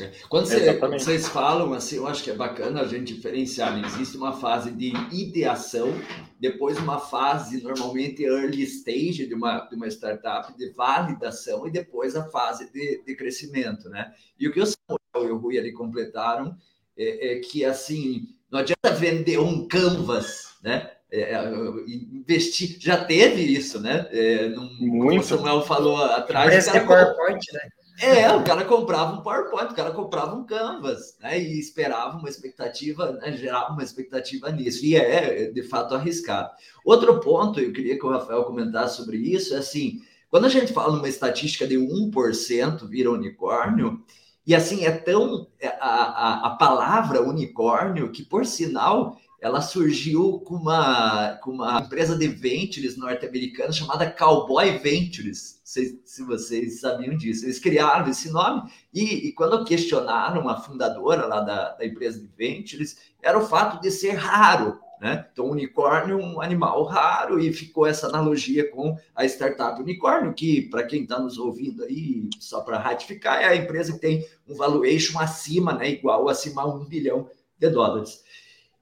É. 0.00 0.12
Quando, 0.28 0.48
quando, 0.78 0.92
vocês 0.98 1.28
falam 1.28 1.72
assim, 1.72 1.96
eu 1.96 2.06
acho 2.06 2.22
que 2.22 2.30
é 2.30 2.34
bacana 2.34 2.82
a 2.82 2.86
gente 2.86 3.14
diferenciar. 3.14 3.78
Existe 3.84 4.16
uma 4.16 4.32
fase 4.32 4.70
de 4.70 4.92
ideação, 5.12 5.92
depois 6.38 6.78
uma 6.78 6.98
fase 6.98 7.62
normalmente 7.62 8.22
early 8.22 8.62
stage 8.62 9.26
de 9.26 9.34
uma, 9.34 9.60
de 9.60 9.74
uma 9.74 9.88
startup 9.88 10.56
de 10.56 10.70
validação 10.70 11.66
e 11.66 11.70
depois 11.70 12.14
a 12.14 12.24
fase 12.24 12.70
de, 12.72 13.02
de 13.04 13.16
crescimento, 13.16 13.88
né? 13.88 14.12
E 14.38 14.46
o 14.48 14.52
que 14.52 14.60
o 14.60 14.66
Samuel 14.66 15.30
e 15.30 15.32
o 15.32 15.38
Rui 15.38 15.58
ali 15.58 15.72
completaram 15.72 16.56
é, 16.96 17.32
é 17.32 17.40
que 17.40 17.64
assim 17.64 18.28
não 18.50 18.60
adianta 18.60 18.90
vender 18.94 19.38
um 19.38 19.66
canvas, 19.66 20.56
né? 20.62 20.90
É, 21.10 21.34
é 21.34 21.52
investir, 21.88 22.76
já 22.78 23.02
teve 23.02 23.42
isso, 23.42 23.80
né? 23.80 24.08
É, 24.10 24.48
num, 24.48 24.70
Muito. 24.80 25.08
Como 25.08 25.20
o 25.20 25.22
Samuel 25.22 25.62
falou 25.62 25.96
atrás. 26.04 26.50
Parece 26.50 26.76
é 26.76 26.80
PowerPoint, 26.80 27.40
né? 27.52 27.60
É, 28.00 28.32
o 28.32 28.44
cara 28.44 28.64
comprava 28.64 29.18
um 29.18 29.22
PowerPoint, 29.22 29.72
o 29.72 29.74
cara 29.74 29.90
comprava 29.90 30.36
um 30.36 30.44
Canvas, 30.44 31.16
né? 31.20 31.38
E 31.40 31.58
esperava 31.58 32.16
uma 32.16 32.28
expectativa, 32.28 33.12
né? 33.12 33.32
gerava 33.32 33.72
uma 33.72 33.82
expectativa 33.82 34.50
nisso. 34.50 34.84
E 34.84 34.94
é, 34.94 35.50
de 35.50 35.62
fato, 35.64 35.94
arriscado. 35.94 36.50
Outro 36.84 37.18
ponto, 37.20 37.58
eu 37.58 37.72
queria 37.72 37.98
que 37.98 38.06
o 38.06 38.10
Rafael 38.10 38.44
comentasse 38.44 38.96
sobre 38.96 39.16
isso, 39.16 39.54
é 39.54 39.58
assim, 39.58 40.00
quando 40.30 40.44
a 40.44 40.48
gente 40.48 40.72
fala 40.72 40.94
numa 40.94 41.08
estatística 41.08 41.66
de 41.66 41.76
1% 41.76 42.86
vira 42.88 43.10
unicórnio, 43.10 44.02
E 44.46 44.54
assim, 44.54 44.84
é 44.86 44.92
tão. 44.92 45.48
É, 45.60 45.68
a, 45.68 45.86
a, 45.86 46.46
a 46.46 46.50
palavra 46.56 47.22
unicórnio, 47.22 48.10
que 48.12 48.22
por 48.24 48.46
sinal 48.46 49.18
ela 49.40 49.60
surgiu 49.60 50.40
com 50.40 50.56
uma, 50.56 51.36
com 51.42 51.52
uma 51.52 51.80
empresa 51.80 52.16
de 52.16 52.26
ventures 52.26 52.96
norte-americana 52.96 53.72
chamada 53.72 54.10
Cowboy 54.10 54.78
Ventures. 54.78 55.60
Se, 55.62 56.00
se 56.04 56.22
vocês 56.24 56.80
sabiam 56.80 57.16
disso. 57.16 57.44
Eles 57.44 57.60
criaram 57.60 58.08
esse 58.08 58.30
nome 58.30 58.70
e, 58.92 59.28
e 59.28 59.32
quando 59.32 59.64
questionaram 59.64 60.48
a 60.48 60.60
fundadora 60.60 61.26
lá 61.26 61.40
da, 61.40 61.74
da, 61.74 61.86
empresa 61.86 62.18
de 62.18 62.26
ventures, 62.36 62.98
era 63.22 63.38
o 63.38 63.46
fato 63.46 63.80
de 63.80 63.90
ser 63.90 64.12
raro. 64.12 64.80
Né? 65.00 65.28
Então, 65.32 65.48
unicórnio 65.50 66.18
é 66.18 66.24
um 66.24 66.40
animal 66.40 66.82
raro 66.82 67.38
e 67.38 67.52
ficou 67.52 67.86
essa 67.86 68.08
analogia 68.08 68.68
com 68.68 68.96
a 69.14 69.24
startup 69.26 69.80
unicórnio, 69.80 70.34
que, 70.34 70.62
para 70.62 70.82
quem 70.82 71.04
está 71.04 71.20
nos 71.20 71.38
ouvindo 71.38 71.84
aí, 71.84 72.28
só 72.40 72.62
para 72.62 72.78
ratificar, 72.78 73.40
é 73.40 73.44
a 73.44 73.54
empresa 73.54 73.92
que 73.92 74.00
tem 74.00 74.26
um 74.48 74.56
valuation 74.56 75.20
acima, 75.20 75.72
né, 75.72 75.90
igual 75.90 76.28
acima 76.28 76.62
a 76.62 76.66
um 76.66 76.84
bilhão 76.84 77.30
de 77.56 77.70
dólares. 77.70 78.24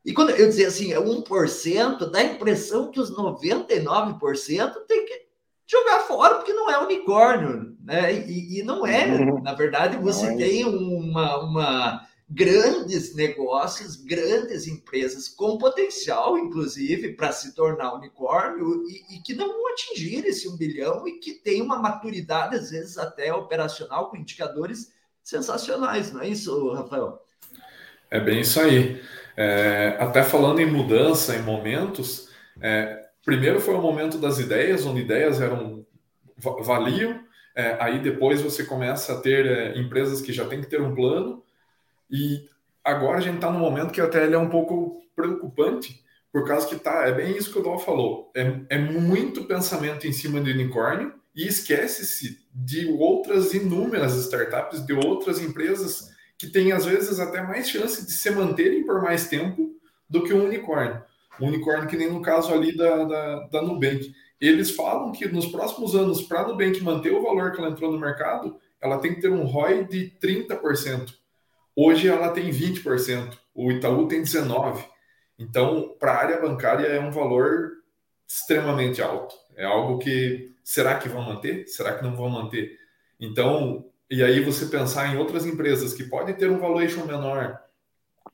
E 0.07 0.13
quando 0.13 0.31
eu 0.31 0.47
dizia 0.47 0.69
assim, 0.69 0.93
é 0.93 1.01
1%, 1.01 2.11
dá 2.13 2.21
a 2.21 2.25
impressão 2.25 2.93
que 2.93 3.01
os 3.01 3.11
99% 3.11 4.73
tem 4.87 5.05
que 5.05 5.27
jogar 5.67 6.05
fora, 6.05 6.37
porque 6.37 6.53
não 6.53 6.71
é 6.71 6.79
unicórnio, 6.79 7.77
né? 7.83 8.15
E, 8.15 8.61
e 8.61 8.63
não 8.63 8.87
é, 8.87 9.05
uhum. 9.09 9.43
na 9.43 9.53
verdade, 9.53 9.97
você 9.97 10.27
é 10.27 10.37
tem 10.37 10.65
uma, 10.65 11.41
uma 11.43 12.07
grandes 12.31 13.17
negócios, 13.17 13.97
grandes 13.97 14.69
empresas 14.69 15.29
com 15.29 15.59
potencial, 15.59 16.39
inclusive, 16.39 17.15
para 17.15 17.33
se 17.33 17.53
tornar 17.53 17.95
unicórnio 17.95 18.85
e, 18.89 19.17
e, 19.17 19.23
que 19.23 19.35
não 19.35 19.49
vão 19.49 19.73
atingir 19.73 20.25
esse 20.25 20.49
um 20.49 20.57
bilhão 20.57 21.09
e 21.09 21.19
que 21.19 21.33
tem 21.33 21.61
uma 21.61 21.81
maturidade, 21.81 22.55
às 22.55 22.71
vezes, 22.71 22.97
até 22.97 23.35
operacional, 23.35 24.09
com 24.09 24.17
indicadores 24.17 24.93
sensacionais, 25.21 26.13
não 26.13 26.21
é 26.21 26.29
isso, 26.29 26.73
Rafael? 26.73 27.21
É 28.09 28.21
bem 28.21 28.43
isso 28.43 28.61
aí. 28.61 29.03
É, 29.37 29.97
até 29.99 30.23
falando 30.23 30.61
em 30.61 30.71
mudança, 30.71 31.37
em 31.37 31.43
momentos, 31.43 32.31
é, 32.61 33.07
primeiro 33.25 33.61
foi 33.61 33.75
o 33.75 33.83
momento 33.83 34.19
das 34.19 34.38
ideias, 34.38 34.87
onde 34.87 35.02
ideias 35.02 35.40
eram 35.40 35.85
valiam, 36.38 37.21
é, 37.55 37.76
aí 37.81 37.99
depois 37.99 38.40
você 38.40 38.64
começa 38.64 39.12
a 39.12 39.21
ter 39.21 39.47
é, 39.47 39.78
empresas 39.78 40.21
que 40.21 40.33
já 40.33 40.47
tem 40.47 40.61
que 40.61 40.66
ter 40.66 40.81
um 40.81 40.95
plano, 40.95 41.43
e 42.11 42.49
agora 42.85 43.19
a 43.19 43.21
gente 43.21 43.37
está 43.37 43.50
no 43.50 43.59
momento 43.59 43.93
que 43.93 44.00
até 44.00 44.25
ele 44.25 44.35
é 44.35 44.38
um 44.38 44.49
pouco 44.49 45.02
preocupante, 45.14 46.02
por 46.33 46.47
causa 46.47 46.66
que 46.66 46.76
tá, 46.76 47.07
é 47.07 47.12
bem 47.12 47.37
isso 47.37 47.50
que 47.52 47.59
o 47.59 47.62
Dol 47.62 47.78
falou, 47.78 48.31
é, 48.35 48.61
é 48.71 48.78
muito 48.78 49.45
pensamento 49.45 50.07
em 50.07 50.12
cima 50.12 50.40
do 50.40 50.50
unicórnio, 50.50 51.14
e 51.35 51.47
esquece-se 51.47 52.38
de 52.55 52.87
outras 52.99 53.52
inúmeras 53.52 54.14
startups, 54.14 54.85
de 54.87 54.95
outras 54.95 55.38
empresas 55.38 56.15
que 56.38 56.47
tem 56.47 56.73
às 56.73 56.85
vezes 56.85 57.19
até 57.19 57.43
mais 57.43 57.69
chance 57.69 58.05
de 58.05 58.12
se 58.12 58.31
manterem 58.31 58.85
por 58.85 59.02
mais 59.02 59.28
tempo 59.28 59.75
do 60.09 60.23
que 60.23 60.33
um 60.33 60.45
unicórnio. 60.45 61.02
Um 61.40 61.49
unicórnio 61.49 61.88
que 61.88 61.97
nem 61.97 62.11
no 62.11 62.23
caso 62.23 62.52
ali 62.52 62.76
da, 62.76 63.05
da, 63.05 63.40
da 63.49 63.62
Nubank. 63.62 64.12
Eles 64.40 64.71
falam 64.71 65.12
que 65.12 65.26
nos 65.26 65.47
próximos 65.47 65.95
anos, 65.95 66.23
para 66.23 66.40
a 66.40 66.49
Nubank 66.49 66.81
manter 66.83 67.12
o 67.12 67.23
valor 67.23 67.52
que 67.52 67.59
ela 67.59 67.71
entrou 67.71 67.90
no 67.90 67.99
mercado, 67.99 68.59
ela 68.81 68.99
tem 68.99 69.14
que 69.14 69.21
ter 69.21 69.31
um 69.31 69.45
ROI 69.45 69.85
de 69.85 70.12
30%. 70.23 71.14
Hoje 71.75 72.09
ela 72.09 72.31
tem 72.31 72.50
20%, 72.50 73.37
o 73.55 73.71
Itaú 73.71 74.09
tem 74.09 74.23
19%. 74.23 74.85
Então, 75.38 75.95
para 75.99 76.12
a 76.12 76.16
área 76.16 76.40
bancária 76.40 76.87
é 76.87 77.00
um 77.00 77.11
valor 77.11 77.73
extremamente 78.26 79.02
alto. 79.02 79.35
É 79.55 79.64
algo 79.64 79.99
que 79.99 80.55
será 80.64 80.99
que 80.99 81.09
vão 81.09 81.23
manter? 81.23 81.66
Será 81.69 81.95
que 81.95 82.02
não 82.02 82.16
vão 82.16 82.28
manter? 82.28 82.78
Então, 83.21 83.85
e 84.11 84.23
aí 84.23 84.41
você 84.41 84.67
pensar 84.67 85.13
em 85.13 85.19
outras 85.19 85.45
empresas 85.45 85.93
que 85.93 86.05
podem 86.05 86.35
ter 86.35 86.51
um 86.51 86.59
valuation 86.59 87.05
menor, 87.05 87.61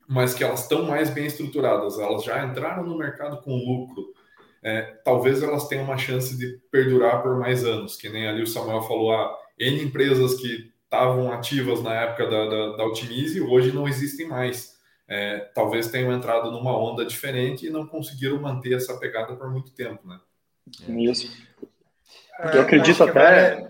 mas 0.07 0.33
que 0.33 0.43
elas 0.43 0.61
estão 0.61 0.83
mais 0.83 1.09
bem 1.09 1.25
estruturadas, 1.25 1.97
elas 1.99 2.23
já 2.23 2.43
entraram 2.45 2.83
no 2.83 2.97
mercado 2.97 3.41
com 3.41 3.55
lucro, 3.55 4.13
é, 4.61 4.81
talvez 5.03 5.41
elas 5.43 5.67
tenham 5.67 5.83
uma 5.83 5.97
chance 5.97 6.37
de 6.37 6.59
perdurar 6.71 7.21
por 7.21 7.37
mais 7.37 7.65
anos, 7.65 7.95
que 7.95 8.09
nem 8.09 8.27
ali 8.27 8.43
o 8.43 8.47
Samuel 8.47 8.81
falou, 8.83 9.11
ah, 9.13 9.37
N 9.59 9.83
empresas 9.83 10.35
que 10.35 10.71
estavam 10.83 11.31
ativas 11.31 11.81
na 11.81 11.93
época 11.93 12.27
da, 12.27 12.45
da, 12.45 12.77
da 12.77 12.85
Optimize 12.85 13.41
hoje 13.41 13.71
não 13.71 13.87
existem 13.87 14.27
mais. 14.27 14.73
É, 15.07 15.39
talvez 15.53 15.91
tenham 15.91 16.13
entrado 16.13 16.49
numa 16.51 16.77
onda 16.77 17.05
diferente 17.05 17.65
e 17.65 17.69
não 17.69 17.85
conseguiram 17.85 18.39
manter 18.39 18.75
essa 18.75 18.97
pegada 18.97 19.35
por 19.35 19.51
muito 19.51 19.71
tempo, 19.73 20.07
né? 20.07 20.19
Isso. 20.87 21.29
Eu 22.53 22.61
acredito 22.61 23.03
até 23.03 23.67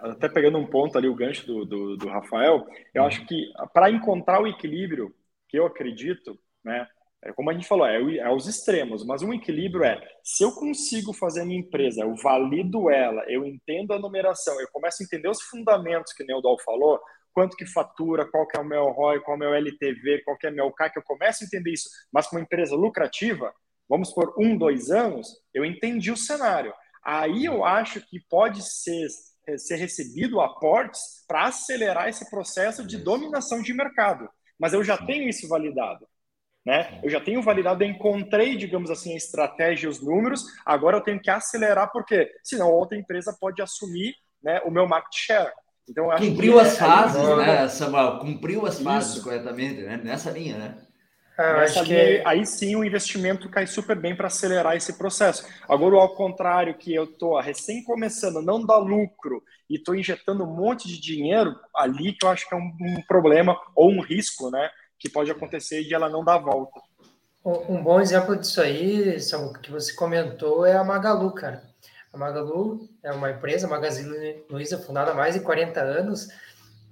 até 0.00 0.28
pegando 0.28 0.58
um 0.58 0.66
ponto 0.66 0.96
ali, 0.96 1.08
o 1.08 1.14
gancho 1.14 1.46
do, 1.46 1.64
do, 1.64 1.96
do 1.96 2.08
Rafael, 2.08 2.66
eu 2.94 3.04
acho 3.04 3.26
que 3.26 3.52
para 3.72 3.90
encontrar 3.90 4.40
o 4.40 4.46
equilíbrio, 4.46 5.14
que 5.48 5.58
eu 5.58 5.66
acredito, 5.66 6.38
né, 6.64 6.86
é 7.24 7.32
como 7.32 7.50
a 7.50 7.54
gente 7.54 7.66
falou, 7.66 7.86
é, 7.86 7.96
é 8.18 8.30
os 8.30 8.46
extremos, 8.46 9.04
mas 9.04 9.22
um 9.22 9.32
equilíbrio 9.32 9.84
é, 9.84 10.00
se 10.22 10.44
eu 10.44 10.52
consigo 10.52 11.12
fazer 11.12 11.40
a 11.40 11.44
minha 11.44 11.58
empresa, 11.58 12.02
eu 12.02 12.14
valido 12.16 12.90
ela, 12.90 13.24
eu 13.28 13.44
entendo 13.44 13.92
a 13.92 13.98
numeração, 13.98 14.60
eu 14.60 14.68
começo 14.70 15.02
a 15.02 15.04
entender 15.04 15.28
os 15.28 15.42
fundamentos 15.42 16.12
que 16.12 16.22
o 16.22 16.26
Neudal 16.26 16.58
falou, 16.64 17.00
quanto 17.32 17.56
que 17.56 17.66
fatura, 17.66 18.30
qual 18.30 18.46
que 18.46 18.56
é 18.56 18.60
o 18.60 18.64
meu 18.64 18.90
ROI, 18.90 19.20
qual 19.20 19.34
é 19.34 19.36
o 19.36 19.40
meu 19.40 19.54
LTV, 19.54 20.22
qual 20.24 20.36
que 20.36 20.46
é 20.46 20.50
o 20.50 20.54
meu 20.54 20.70
CAC, 20.70 20.96
eu 20.96 21.02
começo 21.02 21.42
a 21.42 21.46
entender 21.46 21.72
isso, 21.72 21.88
mas 22.12 22.26
com 22.26 22.36
uma 22.36 22.42
empresa 22.42 22.76
lucrativa, 22.76 23.52
vamos 23.88 24.12
por 24.12 24.34
um, 24.38 24.56
dois 24.56 24.90
anos, 24.90 25.26
eu 25.52 25.64
entendi 25.64 26.12
o 26.12 26.16
cenário. 26.16 26.72
Aí 27.02 27.44
eu 27.44 27.64
acho 27.64 28.00
que 28.06 28.20
pode 28.30 28.62
ser 28.62 29.08
ser 29.56 29.76
recebido 29.76 30.40
aportes 30.40 31.24
para 31.26 31.46
acelerar 31.46 32.08
esse 32.08 32.28
processo 32.30 32.86
de 32.86 32.98
dominação 32.98 33.62
de 33.62 33.72
mercado. 33.72 34.28
Mas 34.58 34.72
eu 34.72 34.82
já 34.84 34.96
tenho 34.96 35.28
isso 35.28 35.48
validado. 35.48 36.06
Né? 36.64 36.98
Eu 37.02 37.10
já 37.10 37.20
tenho 37.20 37.42
validado, 37.42 37.84
encontrei, 37.84 38.56
digamos 38.56 38.90
assim, 38.90 39.12
a 39.12 39.16
estratégia 39.16 39.86
e 39.86 39.90
os 39.90 40.00
números, 40.00 40.44
agora 40.64 40.96
eu 40.96 41.02
tenho 41.02 41.20
que 41.20 41.30
acelerar, 41.30 41.90
porque 41.92 42.30
senão 42.42 42.72
outra 42.72 42.96
empresa 42.96 43.36
pode 43.38 43.60
assumir 43.60 44.14
né, 44.42 44.60
o 44.64 44.70
meu 44.70 44.88
market 44.88 45.14
share. 45.14 45.52
Então, 45.86 46.08
Cumpriu 46.16 46.58
as 46.58 46.74
é, 46.74 46.78
fases, 46.78 47.22
é, 47.22 47.36
né, 47.36 47.68
Samuel? 47.68 48.18
Cumpriu 48.18 48.64
as 48.64 48.80
fases 48.80 49.16
isso. 49.16 49.22
corretamente, 49.22 49.82
né? 49.82 50.00
nessa 50.02 50.30
linha, 50.30 50.56
né? 50.56 50.78
Ah, 51.36 51.62
acho 51.62 51.82
que 51.84 51.92
é 51.92 52.22
aí 52.24 52.46
sim 52.46 52.76
o 52.76 52.84
investimento 52.84 53.48
cai 53.48 53.66
super 53.66 53.96
bem 53.96 54.14
para 54.14 54.28
acelerar 54.28 54.76
esse 54.76 54.92
processo. 54.92 55.44
Agora, 55.68 55.96
ao 55.96 56.14
contrário, 56.14 56.74
que 56.74 56.94
eu 56.94 57.04
estou 57.04 57.40
recém 57.40 57.82
começando, 57.82 58.40
não 58.40 58.64
dá 58.64 58.76
lucro 58.76 59.42
e 59.68 59.76
estou 59.76 59.96
injetando 59.96 60.44
um 60.44 60.54
monte 60.54 60.86
de 60.86 61.00
dinheiro, 61.00 61.56
ali 61.74 62.12
que 62.12 62.24
eu 62.24 62.30
acho 62.30 62.48
que 62.48 62.54
é 62.54 62.58
um, 62.58 62.72
um, 62.80 63.02
problema 63.08 63.58
ou 63.74 63.90
um 63.90 64.00
risco, 64.00 64.48
né? 64.50 64.70
Que 64.98 65.08
pode 65.08 65.30
acontecer 65.30 65.82
de 65.82 65.92
ela 65.92 66.08
não 66.08 66.24
dar 66.24 66.38
volta. 66.38 66.80
Um 67.44 67.82
bom 67.82 68.00
exemplo 68.00 68.36
disso 68.36 68.60
aí, 68.60 69.16
que 69.62 69.70
você 69.70 69.92
comentou, 69.92 70.64
é 70.64 70.76
a 70.76 70.84
Magalu, 70.84 71.32
cara. 71.32 71.62
A 72.12 72.16
Magalu 72.16 72.88
é 73.02 73.12
uma 73.12 73.32
empresa, 73.32 73.66
Magazine 73.66 74.44
Luiza, 74.48 74.78
fundada 74.78 75.10
há 75.10 75.14
mais 75.14 75.34
de 75.34 75.40
40 75.40 75.80
anos, 75.80 76.28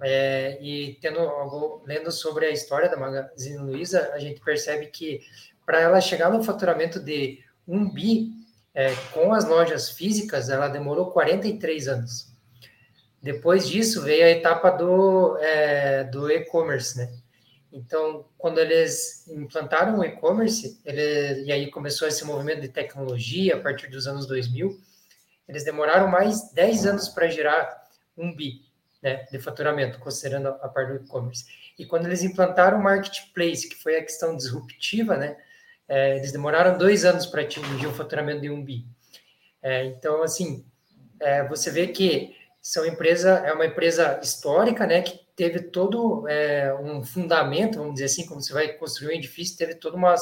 é, 0.03 0.57
e 0.61 0.95
tendo 1.01 1.81
lendo 1.85 2.11
sobre 2.11 2.45
a 2.45 2.51
história 2.51 2.89
da 2.89 2.97
Magazine 2.97 3.57
Luiza, 3.57 4.11
a 4.13 4.19
gente 4.19 4.41
percebe 4.41 4.87
que 4.87 5.21
para 5.65 5.79
ela 5.79 6.01
chegar 6.01 6.29
no 6.29 6.43
faturamento 6.43 6.99
de 6.99 7.41
um 7.65 7.89
bi 7.89 8.31
é, 8.73 8.93
com 9.13 9.33
as 9.33 9.47
lojas 9.47 9.91
físicas, 9.91 10.49
ela 10.49 10.67
demorou 10.67 11.11
43 11.11 11.87
anos. 11.87 12.33
Depois 13.21 13.69
disso 13.69 14.01
veio 14.01 14.25
a 14.25 14.29
etapa 14.29 14.71
do, 14.71 15.37
é, 15.37 16.03
do 16.03 16.29
e-commerce, 16.29 16.97
né? 16.97 17.09
Então, 17.71 18.25
quando 18.37 18.59
eles 18.59 19.25
implantaram 19.29 19.99
o 19.99 20.03
e-commerce, 20.03 20.79
e 20.85 21.51
aí 21.51 21.71
começou 21.71 22.07
esse 22.07 22.25
movimento 22.25 22.61
de 22.61 22.67
tecnologia 22.67 23.55
a 23.55 23.59
partir 23.59 23.87
dos 23.87 24.05
anos 24.05 24.27
2000, 24.27 24.77
eles 25.47 25.63
demoraram 25.63 26.07
mais 26.07 26.51
10 26.51 26.85
anos 26.85 27.09
para 27.09 27.29
gerar 27.29 27.83
um 28.17 28.35
bi 28.35 28.72
né, 29.03 29.25
de 29.29 29.37
faturamento, 29.37 29.99
considerando 29.99 30.47
a 30.47 30.69
parte 30.69 30.93
do 30.93 31.03
e-commerce. 31.03 31.45
E 31.77 31.85
quando 31.85 32.05
eles 32.05 32.23
implantaram 32.23 32.79
o 32.79 32.83
marketplace, 32.83 33.67
que 33.67 33.75
foi 33.75 33.97
a 33.97 34.01
questão 34.01 34.35
disruptiva, 34.37 35.17
né, 35.17 35.35
é, 35.87 36.15
eles 36.15 36.31
demoraram 36.31 36.77
dois 36.77 37.03
anos 37.03 37.25
para 37.25 37.41
atingir 37.41 37.85
o 37.85 37.93
faturamento 37.93 38.41
de 38.41 38.49
um 38.49 38.63
bi. 38.63 38.85
É, 39.61 39.83
então, 39.85 40.23
assim, 40.23 40.65
é, 41.19 41.45
você 41.45 41.69
vê 41.69 41.87
que 41.87 42.35
são 42.61 42.85
empresa, 42.85 43.39
é 43.45 43.51
uma 43.51 43.65
empresa 43.65 44.19
histórica, 44.23 44.87
né, 44.87 45.01
que 45.01 45.19
teve 45.35 45.59
todo 45.59 46.25
é, 46.29 46.73
um 46.75 47.03
fundamento, 47.03 47.79
vamos 47.79 47.95
dizer 47.95 48.05
assim, 48.05 48.25
como 48.25 48.41
você 48.41 48.53
vai 48.53 48.69
construir 48.69 49.09
um 49.09 49.17
edifício, 49.17 49.57
teve 49.57 49.75
toda 49.75 49.97
uma 49.97 50.15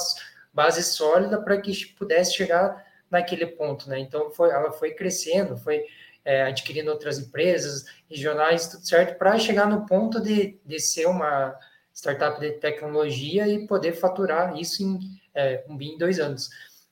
base 0.52 0.82
sólida 0.82 1.40
para 1.40 1.62
que 1.62 1.86
pudesse 1.94 2.34
chegar 2.34 2.84
naquele 3.10 3.46
ponto, 3.46 3.90
né? 3.90 4.00
Então, 4.00 4.32
foi, 4.32 4.50
ela 4.50 4.72
foi 4.72 4.92
crescendo, 4.92 5.58
foi 5.58 5.84
é, 6.24 6.44
adquirindo 6.44 6.92
outras 6.92 7.20
empresas 7.20 7.86
regionais, 8.10 8.68
tudo 8.68 8.86
certo, 8.86 9.18
para 9.18 9.38
chegar 9.40 9.68
no 9.68 9.86
ponto 9.86 10.22
de, 10.22 10.60
de 10.66 10.80
ser 10.80 11.08
uma 11.08 11.56
startup 11.94 12.40
de 12.40 12.52
tecnologia 12.54 13.48
e 13.48 13.68
poder 13.68 13.94
faturar 13.94 14.58
isso 14.58 14.84
em 14.84 15.00
é, 15.34 15.64
um 15.68 15.76
BIM 15.76 15.94
em 15.94 15.98
dois 15.98 16.20
anos. 16.20 16.50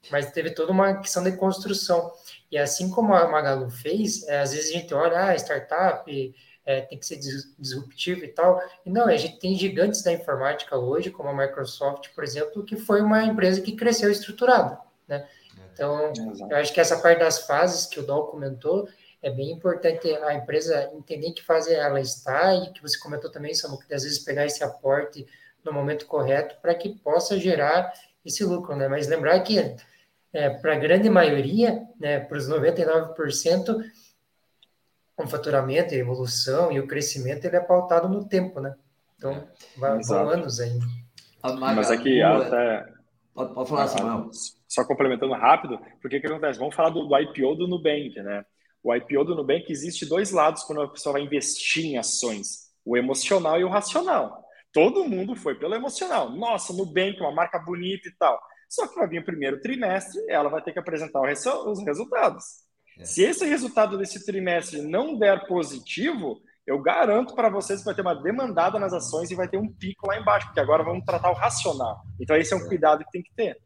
Mas 0.10 0.32
teve 0.32 0.52
toda 0.52 0.72
uma 0.72 1.00
questão 1.00 1.24
de 1.24 1.34
construção. 1.34 2.12
E 2.52 2.58
assim 2.58 2.90
como 2.90 3.14
a 3.14 3.28
Magalu 3.28 3.70
fez, 3.70 4.28
é, 4.28 4.40
às 4.40 4.54
vezes 4.54 4.72
a 4.72 4.74
gente 4.74 4.94
olha, 4.94 5.28
ah, 5.28 5.36
startup, 5.36 6.36
é, 6.66 6.82
tem 6.82 6.98
que 6.98 7.06
ser 7.06 7.20
disruptivo 7.58 8.24
e 8.24 8.28
tal. 8.28 8.62
E 8.86 8.90
não, 8.90 9.06
a 9.06 9.18
gente 9.18 9.40
tem 9.40 9.56
gigantes 9.56 10.04
da 10.04 10.12
informática 10.14 10.78
hoje, 10.78 11.12
como 11.12 11.30
a 11.30 11.34
Microsoft, 11.34 12.10
por 12.14 12.24
exemplo, 12.24 12.64
que 12.64 12.76
foi 12.76 13.02
uma 13.02 13.24
empresa 13.24 13.62
que 13.62 13.76
cresceu 13.76 14.12
estruturada, 14.12 14.80
né? 15.08 15.28
Então, 15.74 16.12
eu 16.50 16.58
acho 16.58 16.74
que 16.74 16.80
essa 16.82 17.00
parte 17.00 17.20
das 17.20 17.48
fases 17.48 17.86
que 17.86 18.00
o 18.00 18.06
Dol 18.06 18.28
comentou 18.28 18.88
é 19.22 19.30
bem 19.30 19.52
importante 19.52 20.10
a 20.16 20.34
empresa 20.34 20.90
entender 20.94 21.28
em 21.28 21.34
que 21.34 21.44
fase 21.44 21.74
ela 21.74 22.00
está 22.00 22.54
e 22.56 22.72
que 22.72 22.82
você 22.82 22.98
comentou 22.98 23.30
também, 23.30 23.54
Samu, 23.54 23.78
que 23.80 23.94
às 23.94 24.04
vezes 24.04 24.20
pegar 24.20 24.46
esse 24.46 24.64
aporte 24.64 25.28
no 25.64 25.74
momento 25.74 26.06
correto 26.06 26.56
para 26.62 26.74
que 26.74 26.90
possa 26.90 27.38
gerar 27.38 27.92
esse 28.26 28.44
lucro, 28.46 28.76
né? 28.76 28.88
Mas 28.88 29.08
lembrar 29.08 29.40
que 29.42 29.76
é, 30.32 30.50
para 30.50 30.74
a 30.74 30.80
grande 30.80 31.10
maioria, 31.10 31.86
né, 32.00 32.20
para 32.20 32.38
os 32.38 32.48
99%, 32.48 33.84
o 35.18 35.28
faturamento, 35.28 35.94
a 35.94 35.98
evolução 35.98 36.72
e 36.72 36.80
o 36.80 36.88
crescimento 36.88 37.44
ele 37.44 37.58
é 37.58 37.60
pautado 37.60 38.08
no 38.08 38.26
tempo, 38.26 38.62
né? 38.62 38.74
Então, 39.18 39.46
vai, 39.76 40.00
vão 40.02 40.30
anos 40.30 40.62
ainda. 40.62 40.86
Mas 41.60 41.92
aqui 41.92 42.22
até... 42.22 42.88
Pode, 43.34 43.54
pode 43.54 43.70
falar, 43.70 43.88
Samuel. 43.88 44.30
Só 44.68 44.86
complementando 44.86 45.34
rápido, 45.34 45.78
porque 46.02 46.18
o 46.18 46.22
que 46.22 46.28
acontece? 46.28 46.60
Vamos 46.60 46.76
falar 46.76 46.90
do, 46.90 47.06
do 47.06 47.18
IPO 47.18 47.56
do 47.56 47.68
Nubank, 47.68 48.22
né? 48.22 48.46
O 48.84 48.94
IPO 48.94 49.26
do 49.26 49.36
Nubank 49.36 49.66
existe 49.70 50.06
dois 50.06 50.32
lados 50.32 50.64
quando 50.64 50.82
a 50.82 50.88
pessoa 50.88 51.14
vai 51.14 51.22
investir 51.22 51.86
em 51.86 51.98
ações: 51.98 52.70
o 52.86 52.98
emocional 52.98 53.60
e 53.60 53.64
o 53.64 53.70
racional. 53.70 54.44
Todo 54.72 55.08
mundo 55.08 55.36
foi 55.36 55.56
pelo 55.56 55.76
emocional. 55.76 56.30
Nossa, 56.32 56.74
Nubank, 56.74 57.20
uma 57.20 57.34
marca 57.34 57.60
bonita 57.60 58.08
e 58.08 58.12
tal. 58.18 58.40
Só 58.70 58.88
que 58.88 58.96
vai 58.96 59.08
vir 59.08 59.22
o 59.22 59.26
primeiro 59.26 59.60
trimestre, 59.62 60.22
ela 60.30 60.48
vai 60.48 60.62
ter 60.62 60.72
que 60.72 60.80
apresentar 60.80 61.22
os 61.22 61.84
resultados. 61.84 62.46
É. 63.00 63.04
Se 63.04 63.24
esse 63.24 63.46
resultado 63.46 63.98
desse 63.98 64.24
trimestre 64.26 64.82
não 64.82 65.18
der 65.18 65.48
positivo, 65.48 66.40
eu 66.68 66.80
garanto 66.80 67.34
para 67.34 67.50
vocês 67.50 67.80
que 67.80 67.86
vai 67.86 67.96
ter 67.96 68.04
uma 68.04 68.14
demandada 68.14 68.78
nas 68.78 68.94
ações 68.94 69.32
e 69.32 69.36
vai 69.36 69.48
ter 69.48 69.58
um 69.58 69.68
pico 69.68 70.06
lá 70.06 70.20
embaixo, 70.20 70.46
porque 70.48 70.60
agora 70.60 70.84
vamos 70.84 71.04
tratar 71.04 71.32
o 71.32 71.34
racional. 71.34 72.04
Então, 72.20 72.36
esse 72.36 72.54
é 72.54 72.56
um 72.58 72.68
cuidado 72.68 73.04
que 73.04 73.12
tem 73.12 73.24
que 73.24 73.34
ter. 73.36 73.58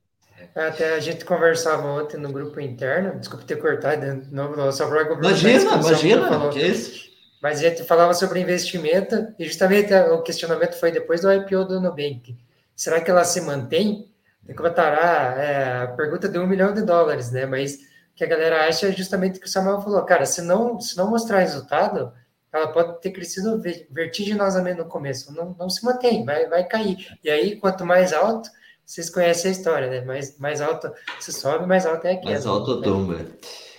É, 0.56 0.68
até 0.68 0.96
a 0.96 1.00
gente 1.00 1.25
conversava 1.25 1.88
ontem 1.88 2.18
no 2.18 2.32
grupo 2.32 2.60
interno, 2.60 3.20
desculpa 3.20 3.46
ter 3.46 3.58
cortado 3.58 4.22
de 4.22 4.34
novo, 4.34 4.72
só 4.72 4.88
para 4.88 5.04
Imagina, 5.13 5.75
imagina, 5.75 6.50
que, 6.50 6.62
é 6.62 6.68
isso? 6.68 7.12
Mas 7.42 7.60
a 7.60 7.70
gente 7.70 7.84
falava 7.84 8.13
sobre 8.13 8.40
investimento 8.40 9.34
e 9.38 9.46
justamente 9.46 9.94
o 9.94 10.22
questionamento 10.22 10.75
foi 10.80 10.92
depois 10.92 11.22
do 11.22 11.32
IPO 11.32 11.66
do 11.66 11.82
Nubank. 11.82 12.38
Será 12.75 13.02
que 13.02 13.12
ela 13.12 13.24
se 13.24 13.42
mantém? 13.42 14.10
Botar 14.56 15.38
é, 15.38 15.84
a 15.84 15.88
pergunta 15.88 16.28
de 16.28 16.38
um 16.38 16.48
milhão 16.48 16.74
de 16.74 16.82
dólares, 16.82 17.32
né? 17.32 17.46
Mas 17.46 17.75
o 17.75 18.16
que 18.16 18.24
a 18.24 18.28
galera 18.28 18.68
acha 18.68 18.88
é 18.88 18.92
justamente 18.92 19.38
o 19.38 19.42
que 19.42 19.48
o 19.48 19.50
Samuel 19.50 19.82
falou. 19.82 20.04
Cara, 20.04 20.25
se 20.25 20.42
não, 20.42 20.80
se 20.80 20.98
não 20.98 21.10
mostrar 21.10 21.40
resultado, 21.40 22.13
ela 22.52 22.68
pode 22.68 23.02
ter 23.02 23.12
crescido 23.12 23.62
vertiginosamente 23.90 24.80
no 24.80 24.86
começo. 24.86 25.34
Não, 25.34 25.56
não 25.58 25.70
se 25.70 25.84
mantém, 25.84 26.24
vai, 26.24 26.48
vai 26.48 26.63
cair. 26.66 27.18
E 27.24 27.30
aí, 27.30 27.56
quanto 27.56 27.86
mais 27.86 28.13
alto, 28.13 28.50
vocês 28.86 29.10
conhecem 29.10 29.50
a 29.50 29.52
história, 29.52 29.90
né? 29.90 30.02
Mais, 30.02 30.38
mais 30.38 30.62
alto 30.62 30.92
se 31.20 31.32
sobe, 31.32 31.66
mais 31.66 31.86
alto 31.86 32.06
é 32.06 32.13
a 32.13 32.18
queda. 32.18 32.32
Mais 32.32 32.46
alto 32.46 32.80
né? 32.80 32.84
tomba. 32.84 33.25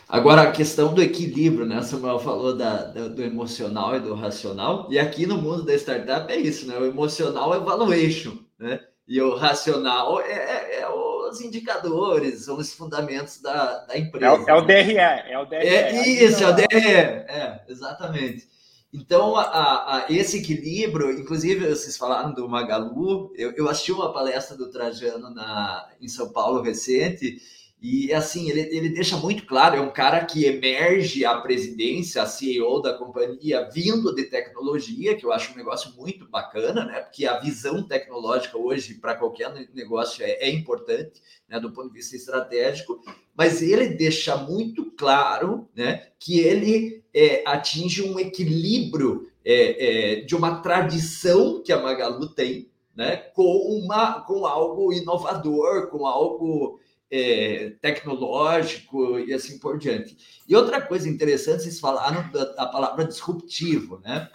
Agora, 0.08 0.42
a 0.42 0.52
questão 0.52 0.94
do 0.94 1.02
equilíbrio, 1.02 1.66
né? 1.66 1.80
Samuel 1.82 2.18
falou 2.18 2.56
da, 2.56 2.84
do, 2.84 3.22
emocional 3.22 3.96
e 3.96 4.00
do 4.00 4.14
racional, 4.14 4.86
e 4.90 4.98
aqui 4.98 5.26
no 5.26 5.36
mundo 5.36 5.64
da 5.64 5.74
startup 5.74 6.32
é 6.32 6.36
isso, 6.36 6.66
né? 6.66 6.76
O 6.78 6.84
emocional 6.84 7.54
é 7.54 7.58
valuation, 7.58 8.38
né? 8.58 8.80
E 9.06 9.20
o 9.20 9.34
racional 9.34 10.20
é, 10.20 10.32
é, 10.32 10.80
é 10.80 10.88
os 10.88 11.40
indicadores, 11.40 12.44
são 12.44 12.56
os 12.58 12.72
fundamentos 12.72 13.40
da, 13.40 13.84
da 13.84 13.98
empresa. 13.98 14.26
É 14.26 14.30
o, 14.30 14.48
é 14.48 14.54
o 14.54 14.60
DRE, 14.62 14.96
é 14.96 15.38
o 15.38 15.44
DRE. 15.46 15.56
É, 15.56 16.08
isso, 16.08 16.44
é 16.44 16.48
o 16.48 16.52
DRE, 16.52 16.66
é, 16.76 17.60
exatamente. 17.68 18.53
Então, 18.94 19.34
a, 19.34 19.42
a, 19.42 20.06
esse 20.08 20.38
equilíbrio, 20.38 21.10
inclusive 21.10 21.68
vocês 21.68 21.96
falaram 21.96 22.32
do 22.32 22.48
Magalu, 22.48 23.32
eu, 23.34 23.50
eu 23.56 23.68
assisti 23.68 23.90
uma 23.90 24.12
palestra 24.12 24.56
do 24.56 24.70
Trajano 24.70 25.34
na, 25.34 25.90
em 26.00 26.06
São 26.06 26.32
Paulo 26.32 26.62
recente, 26.62 27.42
e 27.82 28.12
assim, 28.14 28.48
ele, 28.48 28.60
ele 28.60 28.88
deixa 28.90 29.16
muito 29.16 29.46
claro, 29.46 29.76
é 29.76 29.80
um 29.80 29.90
cara 29.90 30.24
que 30.24 30.44
emerge 30.44 31.24
à 31.24 31.40
presidência, 31.40 32.22
a 32.22 32.26
CEO 32.26 32.80
da 32.80 32.96
companhia, 32.96 33.68
vindo 33.68 34.14
de 34.14 34.26
tecnologia, 34.26 35.16
que 35.16 35.26
eu 35.26 35.32
acho 35.32 35.52
um 35.52 35.56
negócio 35.56 35.92
muito 35.96 36.26
bacana, 36.28 36.84
né? 36.84 37.00
Porque 37.00 37.26
a 37.26 37.40
visão 37.40 37.82
tecnológica 37.82 38.56
hoje, 38.56 38.94
para 38.94 39.16
qualquer 39.16 39.52
negócio, 39.74 40.24
é, 40.24 40.30
é 40.34 40.50
importante, 40.50 41.20
né? 41.48 41.58
Do 41.58 41.72
ponto 41.72 41.88
de 41.88 41.94
vista 41.94 42.14
estratégico, 42.14 43.02
mas 43.36 43.60
ele 43.60 43.88
deixa 43.88 44.36
muito 44.36 44.92
claro, 44.92 45.68
né? 45.76 46.06
Que 46.18 46.38
ele 46.38 47.03
é, 47.14 47.42
atinge 47.46 48.02
um 48.02 48.18
equilíbrio 48.18 49.30
é, 49.44 50.16
é, 50.16 50.20
de 50.22 50.34
uma 50.34 50.60
tradição 50.60 51.62
que 51.62 51.72
a 51.72 51.80
Magalu 51.80 52.28
tem, 52.28 52.68
né? 52.96 53.16
Com, 53.16 53.44
uma, 53.44 54.20
com 54.22 54.46
algo 54.46 54.92
inovador, 54.92 55.88
com 55.88 56.06
algo 56.06 56.80
é, 57.10 57.74
tecnológico 57.80 59.18
e 59.20 59.32
assim 59.32 59.58
por 59.58 59.78
diante. 59.78 60.16
E 60.48 60.56
outra 60.56 60.80
coisa 60.80 61.08
interessante, 61.08 61.62
vocês 61.62 61.78
falaram 61.78 62.28
da, 62.32 62.44
da 62.44 62.66
palavra 62.66 63.04
disruptivo, 63.04 64.00
né? 64.02 64.28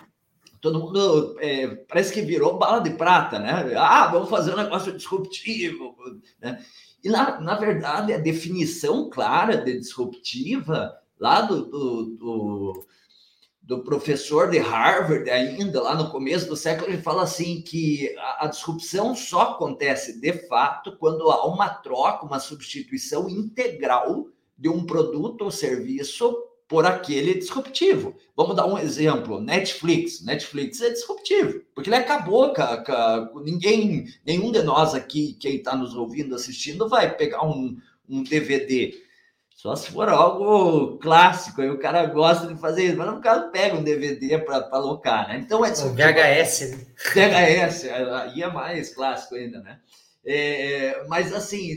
Todo 0.61 0.79
mundo 0.79 1.37
é, 1.39 1.67
parece 1.67 2.13
que 2.13 2.21
virou 2.21 2.57
bala 2.57 2.79
de 2.79 2.91
prata, 2.91 3.39
né? 3.39 3.73
Ah, 3.77 4.07
vamos 4.07 4.29
fazer 4.29 4.53
um 4.53 4.57
negócio 4.57 4.95
disruptivo, 4.95 5.95
né? 6.39 6.63
E 7.03 7.09
na, 7.09 7.39
na 7.39 7.55
verdade, 7.55 8.13
a 8.13 8.17
definição 8.17 9.09
clara 9.09 9.57
de 9.57 9.79
disruptiva 9.79 10.93
lá 11.19 11.41
do, 11.41 11.65
do, 11.65 12.03
do 12.15 12.87
do 13.69 13.83
professor 13.83 14.49
de 14.49 14.57
Harvard 14.57 15.29
ainda 15.29 15.79
lá 15.79 15.93
no 15.93 16.09
começo 16.09 16.47
do 16.47 16.55
século, 16.55 16.89
ele 16.89 17.03
fala 17.03 17.21
assim 17.21 17.61
que 17.61 18.11
a, 18.17 18.45
a, 18.45 18.47
disrupção 18.47 19.15
só 19.15 19.41
acontece 19.41 20.19
de 20.19 20.33
fato 20.47 20.97
quando 20.97 21.29
há 21.29 21.45
uma 21.45 21.69
troca, 21.69 22.25
uma 22.25 22.39
substituição 22.39 23.29
integral 23.29 24.27
de 24.57 24.69
um 24.69 24.83
produto 24.83 25.43
ou 25.43 25.51
serviço 25.51 26.35
por 26.67 26.83
aquele 26.83 27.35
disruptivo. 27.35 28.15
Vamos 28.35 28.55
dar 28.55 28.65
um 28.65 28.75
exemplo, 28.75 29.39
Netflix. 29.39 30.25
Netflix 30.25 30.81
é 30.81 30.89
disruptivo, 30.89 31.61
porque 31.75 31.91
ele 31.91 31.97
acabou 31.97 32.51
com, 32.51 33.39
ninguém, 33.41 34.07
nenhum 34.25 34.51
de 34.51 34.63
nós 34.63 34.95
aqui, 34.95 35.33
quem 35.39 35.57
está 35.57 35.75
nos 35.75 35.93
ouvindo, 35.93 36.33
assistindo, 36.33 36.89
vai 36.89 37.15
pegar 37.15 37.45
um, 37.45 37.77
um 38.09 38.23
DVD 38.23 38.95
só 39.59 39.75
se 39.75 39.91
for 39.91 40.07
algo 40.07 40.97
clássico, 40.99 41.61
aí 41.61 41.69
o 41.69 41.77
cara 41.77 42.05
gosta 42.05 42.47
de 42.47 42.57
fazer 42.57 42.85
isso, 42.85 42.97
mas 42.97 43.13
no 43.13 43.19
caso 43.19 43.51
pega 43.51 43.75
um 43.75 43.83
DVD 43.83 44.37
para 44.37 44.69
alocar, 44.71 45.27
né? 45.27 45.39
Então 45.39 45.65
é 45.65 45.71
um 45.71 45.93
VHS. 45.93 46.77
VHS, 47.13 47.83
aí 48.23 48.41
é 48.41 48.49
mais 48.49 48.95
clássico 48.95 49.35
ainda, 49.35 49.59
né? 49.59 49.81
É, 50.25 51.03
mas 51.09 51.33
assim, 51.33 51.75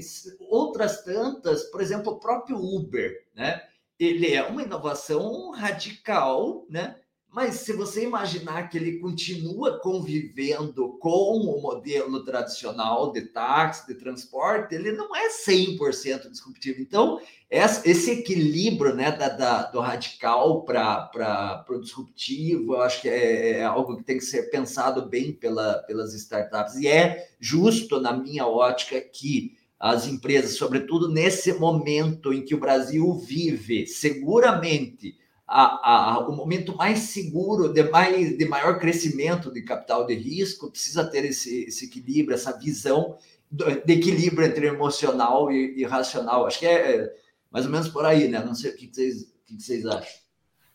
outras 0.49 1.03
tantas, 1.03 1.65
por 1.65 1.81
exemplo, 1.81 2.13
o 2.13 2.21
próprio 2.21 2.57
Uber, 2.57 3.11
né? 3.35 3.61
Ele 3.99 4.33
é 4.33 4.45
uma 4.45 4.63
inovação 4.63 5.51
radical, 5.51 6.65
né? 6.71 6.95
Mas 7.33 7.55
se 7.61 7.73
você 7.73 8.05
imaginar 8.05 8.69
que 8.69 8.77
ele 8.77 8.99
continua 8.99 9.81
convivendo 9.81 10.99
com 10.99 11.39
o 11.39 11.63
modelo 11.63 12.23
tradicional 12.25 13.11
de 13.11 13.23
táxi, 13.23 13.87
de 13.87 13.95
transporte, 13.95 14.75
ele 14.75 14.93
não 14.93 15.17
é 15.17 15.31
100% 15.31 16.31
disruptivo. 16.31 16.83
Então, 16.83 17.19
esse 17.51 18.11
equilíbrio 18.11 18.95
né, 18.95 19.11
da, 19.11 19.31
da 19.31 19.63
do 19.63 19.81
radical 19.81 20.63
para 20.63 21.65
o 21.71 21.81
disruptivo, 21.81 22.75
eu 22.75 22.83
acho 22.83 23.01
que 23.01 23.09
é, 23.09 23.53
é, 23.53 23.65
algo 23.65 23.97
que 23.97 24.05
tem 24.05 24.19
que 24.19 24.25
ser 24.25 24.51
pensado 24.51 25.09
bem 25.09 25.33
pela, 25.33 25.83
pelas 25.85 26.13
startups. 26.13 26.75
E 26.77 26.87
é 26.87 27.31
justo, 27.41 27.99
na 27.99 28.13
minha 28.13 28.47
ótica, 28.47 29.01
que 29.01 29.57
as 29.81 30.07
empresas, 30.07 30.57
sobretudo 30.57 31.09
nesse 31.09 31.55
momento 31.55 32.31
em 32.31 32.45
que 32.45 32.55
o 32.55 32.61
Brasil 32.61 33.15
vive, 33.15 33.87
seguramente 33.87 35.22
a, 35.53 36.15
a, 36.15 36.19
o 36.29 36.35
momento 36.35 36.75
mais 36.75 37.01
seguro, 37.01 37.71
de, 37.71 37.83
mais, 37.85 38.39
de 38.39 38.45
maior 38.47 38.79
crescimento 38.79 39.53
de 39.53 39.61
capital 39.61 40.07
de 40.07 40.15
risco, 40.15 40.71
precisa 40.71 41.05
ter 41.05 41.27
esse, 41.27 41.65
esse 41.65 41.85
equilíbrio, 41.85 42.35
essa 42.35 42.59
visão 42.59 43.19
de 43.51 43.93
equilíbrio 43.93 44.47
entre 44.47 44.67
emocional 44.67 45.53
e, 45.53 45.75
e, 45.79 45.85
racional. 45.85 46.47
Acho 46.47 46.59
que 46.59 46.67
é 46.67 47.13
mais 47.51 47.67
ou 47.67 47.71
menos 47.71 47.89
por 47.89 48.07
aí, 48.07 48.29
né? 48.29 48.43
Não 48.43 48.55
sei 48.55 48.71
o 48.71 48.77
que 48.77 48.89
vocês, 48.91 49.23
o 49.25 49.45
que 49.45 49.63
vocês 49.63 49.85
acham. 49.85 50.23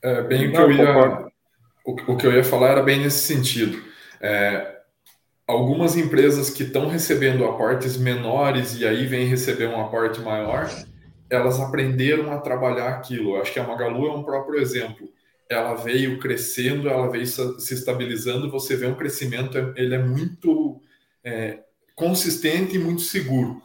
É, 0.04 0.22
bem 0.22 0.50
o 0.50 0.52
que 0.52 0.58
eu 0.58 0.72
ia, 0.72 1.28
o, 1.84 1.92
o, 2.14 2.18
que 2.18 2.28
eu 2.28 2.34
ia 2.34 2.44
falar 2.44 2.70
era 2.70 2.84
bem 2.84 3.00
nesse 3.00 3.26
sentido. 3.26 3.82
É, 4.22 4.78
algumas 5.48 5.98
empresas 5.98 6.52
que 6.52 6.62
estão 6.62 6.88
recebendo 6.88 7.46
aportes 7.46 7.98
menores 7.98 8.76
e 8.76 8.86
aí 8.86 9.08
vem 9.08 9.26
receber 9.26 9.68
um 9.68 9.82
aporte 9.82 10.20
maior, 10.22 10.70
elas 11.30 11.60
aprenderam 11.60 12.32
a 12.32 12.40
trabalhar 12.40 12.90
aquilo. 12.90 13.36
Eu 13.36 13.42
acho 13.42 13.52
que 13.52 13.60
a 13.60 13.68
Magalu 13.68 14.08
é 14.08 14.14
um 14.14 14.24
próprio 14.24 14.60
exemplo. 14.60 15.10
Ela 15.50 15.76
veio 15.76 16.20
crescendo, 16.20 16.90
ela 16.90 17.10
veio 17.10 17.26
se 17.26 17.74
estabilizando. 17.74 18.52
Você 18.52 18.76
vê 18.76 18.86
um 18.86 18.96
crescimento, 18.96 19.58
ele 19.76 19.96
é 19.96 19.98
muito 19.98 20.82
é, 21.24 21.60
consistente 21.96 22.76
e 22.76 22.80
muito 22.80 23.02
seguro. 23.02 23.62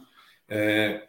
É, 0.47 1.03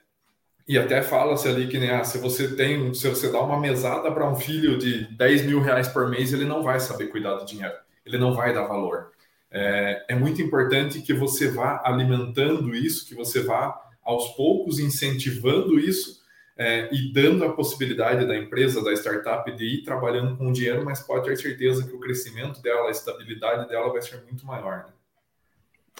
e 0.66 0.78
até 0.78 1.02
fala-se 1.02 1.46
ali 1.46 1.68
que 1.68 1.78
né, 1.78 1.94
ah, 1.94 2.04
se 2.04 2.18
você 2.18 2.56
tem, 2.56 2.94
se 2.94 3.08
você 3.08 3.30
dá 3.30 3.40
uma 3.40 3.60
mesada 3.60 4.10
para 4.10 4.28
um 4.28 4.34
filho 4.34 4.78
de 4.78 5.04
10 5.14 5.44
mil 5.44 5.60
reais 5.60 5.88
por 5.88 6.08
mês, 6.08 6.32
ele 6.32 6.44
não 6.44 6.62
vai 6.62 6.80
saber 6.80 7.08
cuidar 7.08 7.34
do 7.34 7.44
dinheiro, 7.44 7.74
ele 8.06 8.16
não 8.16 8.32
vai 8.32 8.54
dar 8.54 8.62
valor. 8.62 9.12
É, 9.50 10.06
é 10.08 10.14
muito 10.14 10.40
importante 10.40 11.02
que 11.02 11.12
você 11.12 11.50
vá 11.50 11.82
alimentando 11.84 12.74
isso, 12.74 13.06
que 13.06 13.14
você 13.14 13.42
vá 13.42 13.78
aos 14.02 14.28
poucos 14.30 14.78
incentivando 14.78 15.78
isso 15.78 16.23
é, 16.56 16.88
e 16.94 17.12
dando 17.12 17.44
a 17.44 17.52
possibilidade 17.52 18.26
da 18.26 18.36
empresa, 18.36 18.82
da 18.82 18.92
startup, 18.92 19.50
de 19.52 19.64
ir 19.64 19.82
trabalhando 19.82 20.36
com 20.36 20.52
dinheiro, 20.52 20.84
mas 20.84 21.00
pode 21.00 21.24
ter 21.24 21.36
certeza 21.36 21.86
que 21.86 21.94
o 21.94 22.00
crescimento 22.00 22.62
dela, 22.62 22.88
a 22.88 22.92
estabilidade 22.92 23.68
dela 23.68 23.92
vai 23.92 24.00
ser 24.00 24.22
muito 24.22 24.46
maior. 24.46 24.86
Né? 24.86 24.92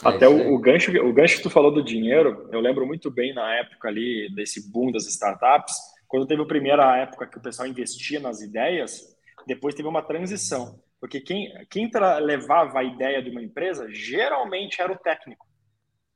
É 0.05 0.09
Até 0.09 0.29
o, 0.29 0.55
o, 0.55 0.59
gancho, 0.59 0.91
o 1.05 1.13
gancho 1.13 1.39
que 1.39 1.43
tu 1.43 1.51
falou 1.51 1.73
do 1.73 1.83
dinheiro, 1.83 2.49
eu 2.53 2.61
lembro 2.61 2.87
muito 2.87 3.11
bem 3.11 3.35
na 3.35 3.55
época 3.55 3.89
ali 3.89 4.33
desse 4.35 4.71
boom 4.71 4.93
das 4.93 5.07
startups, 5.07 5.75
quando 6.07 6.27
teve 6.27 6.43
a 6.43 6.47
primeira 6.47 6.97
época 6.99 7.27
que 7.27 7.39
o 7.39 7.43
pessoal 7.43 7.67
investia 7.67 8.21
nas 8.21 8.41
ideias, 8.41 9.17
depois 9.47 9.75
teve 9.75 9.89
uma 9.89 10.03
transição. 10.03 10.81
Porque 11.01 11.21
quem, 11.21 11.53
quem 11.69 11.91
levava 12.23 12.79
a 12.79 12.85
ideia 12.85 13.23
de 13.23 13.31
uma 13.31 13.43
empresa 13.43 13.87
geralmente 13.91 14.81
era 14.81 14.93
o 14.93 14.97
técnico, 14.97 15.47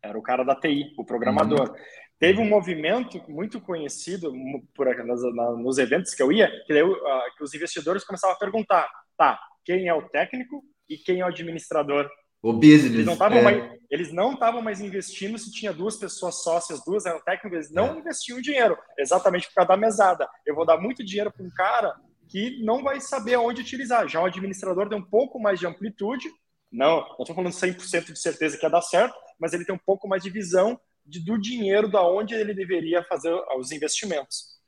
era 0.03 0.16
o 0.16 0.22
cara 0.22 0.44
da 0.44 0.55
TI, 0.55 0.94
o 0.96 1.05
programador. 1.05 1.70
Uhum. 1.70 1.77
Teve 2.18 2.40
um 2.40 2.48
movimento 2.48 3.22
muito 3.28 3.61
conhecido 3.61 4.33
por, 4.74 4.87
nas, 5.04 5.22
nos 5.57 5.78
eventos 5.78 6.14
que 6.14 6.22
eu 6.22 6.33
ia, 6.33 6.48
que, 6.66 6.72
daí, 6.72 6.83
uh, 6.83 6.96
que 7.37 7.44
os 7.44 7.54
investidores 7.54 8.04
começavam 8.04 8.35
a 8.35 8.38
perguntar: 8.38 8.90
tá, 9.16 9.38
quem 9.64 9.87
é 9.87 9.94
o 9.94 10.09
técnico 10.09 10.62
e 10.88 10.96
quem 10.96 11.20
é 11.20 11.24
o 11.24 11.28
administrador 11.28 12.09
o 12.42 12.52
business. 12.52 12.92
Eles 12.92 13.07
não 13.07 13.14
estavam 13.14 13.38
é. 13.38 13.42
mais, 13.42 14.64
mais 14.64 14.81
investindo 14.81 15.38
se 15.38 15.50
tinha 15.50 15.72
duas 15.72 15.96
pessoas 15.96 16.42
sócias, 16.42 16.85
duas 16.85 17.04
eram 17.04 17.20
técnicas, 17.20 17.66
eles 17.66 17.70
não 17.72 17.94
é. 17.94 17.98
investiam 17.98 18.40
dinheiro, 18.40 18.76
exatamente 18.96 19.48
por 19.48 19.54
causa 19.54 19.68
da 19.68 19.76
mesada. 19.76 20.28
Eu 20.46 20.54
vou 20.54 20.64
dar 20.64 20.78
muito 20.78 21.04
dinheiro 21.04 21.33
para 21.33 21.44
um 21.44 21.50
cara 21.50 21.94
que 22.28 22.62
não 22.62 22.83
vai 22.83 23.00
saber 23.00 23.35
aonde 23.35 23.62
utilizar. 23.62 24.07
Já 24.09 24.20
o 24.20 24.26
administrador 24.26 24.88
tem 24.88 24.98
um 24.98 25.04
pouco 25.04 25.40
mais 25.40 25.59
de 25.59 25.66
amplitude, 25.66 26.28
não, 26.70 27.00
não 27.00 27.16
estou 27.20 27.35
falando 27.35 27.52
100% 27.52 28.12
de 28.12 28.18
certeza 28.18 28.57
que 28.57 28.64
ia 28.64 28.70
dar 28.70 28.83
certo, 28.83 29.14
mas 29.38 29.52
ele 29.52 29.64
tem 29.64 29.74
um 29.74 29.81
pouco 29.85 30.07
mais 30.07 30.22
de 30.22 30.31
visão 30.31 30.78
de, 31.09 31.21
do 31.21 31.38
dinheiro, 31.38 31.90
da 31.90 32.07
onde 32.07 32.35
ele 32.35 32.55
deveria 32.55 33.03
fazer 33.03 33.33
os 33.59 33.73
investimentos. 33.73 34.59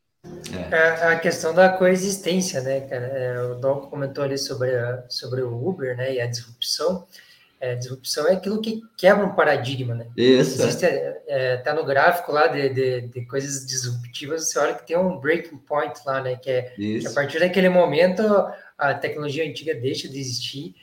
É. 0.71 0.77
A, 0.77 1.13
a, 1.13 1.19
questão 1.19 1.55
da 1.55 1.69
coexistência, 1.69 2.61
né, 2.61 2.81
cara? 2.83 3.07
É, 3.07 3.43
o 3.43 3.55
Dom 3.55 3.81
comentou 3.83 4.25
ali 4.25 4.37
sobre, 4.37 4.75
a, 4.75 5.05
sobre 5.09 5.43
o 5.43 5.69
Uber, 5.69 5.97
né, 5.97 6.15
e 6.15 6.21
a 6.21 6.27
disrupção. 6.27 7.07
É, 7.59 7.75
disrupção 7.75 8.27
é 8.27 8.33
aquilo 8.33 8.61
que 8.61 8.81
quebra 8.97 9.25
um 9.25 9.35
paradigma, 9.35 9.95
né? 9.95 10.07
Isso. 10.17 10.63
Existe, 10.63 10.87
é, 10.87 11.23
é 11.27 11.57
tá 11.59 11.75
no 11.75 11.85
gráfico 11.85 12.33
lá 12.33 12.47
de, 12.47 12.71
de, 12.71 13.01
de, 13.03 13.27
coisas 13.27 13.67
disruptivas, 13.67 14.49
você 14.49 14.59
olha 14.59 14.75
que 14.75 14.87
tem 14.87 14.97
um 14.97 15.19
breaking 15.19 15.59
point 15.59 15.93
lá, 16.07 16.23
né? 16.23 16.37
Que 16.37 16.51
é 16.51 16.63
que 16.75 17.07
a 17.07 17.13
partir 17.13 17.39
daquele 17.39 17.69
momento 17.69 18.23
a 18.79 18.95
tecnologia 18.95 19.47
antiga 19.47 19.75
deixa 19.75 20.09
de 20.09 20.19
existir 20.19 20.75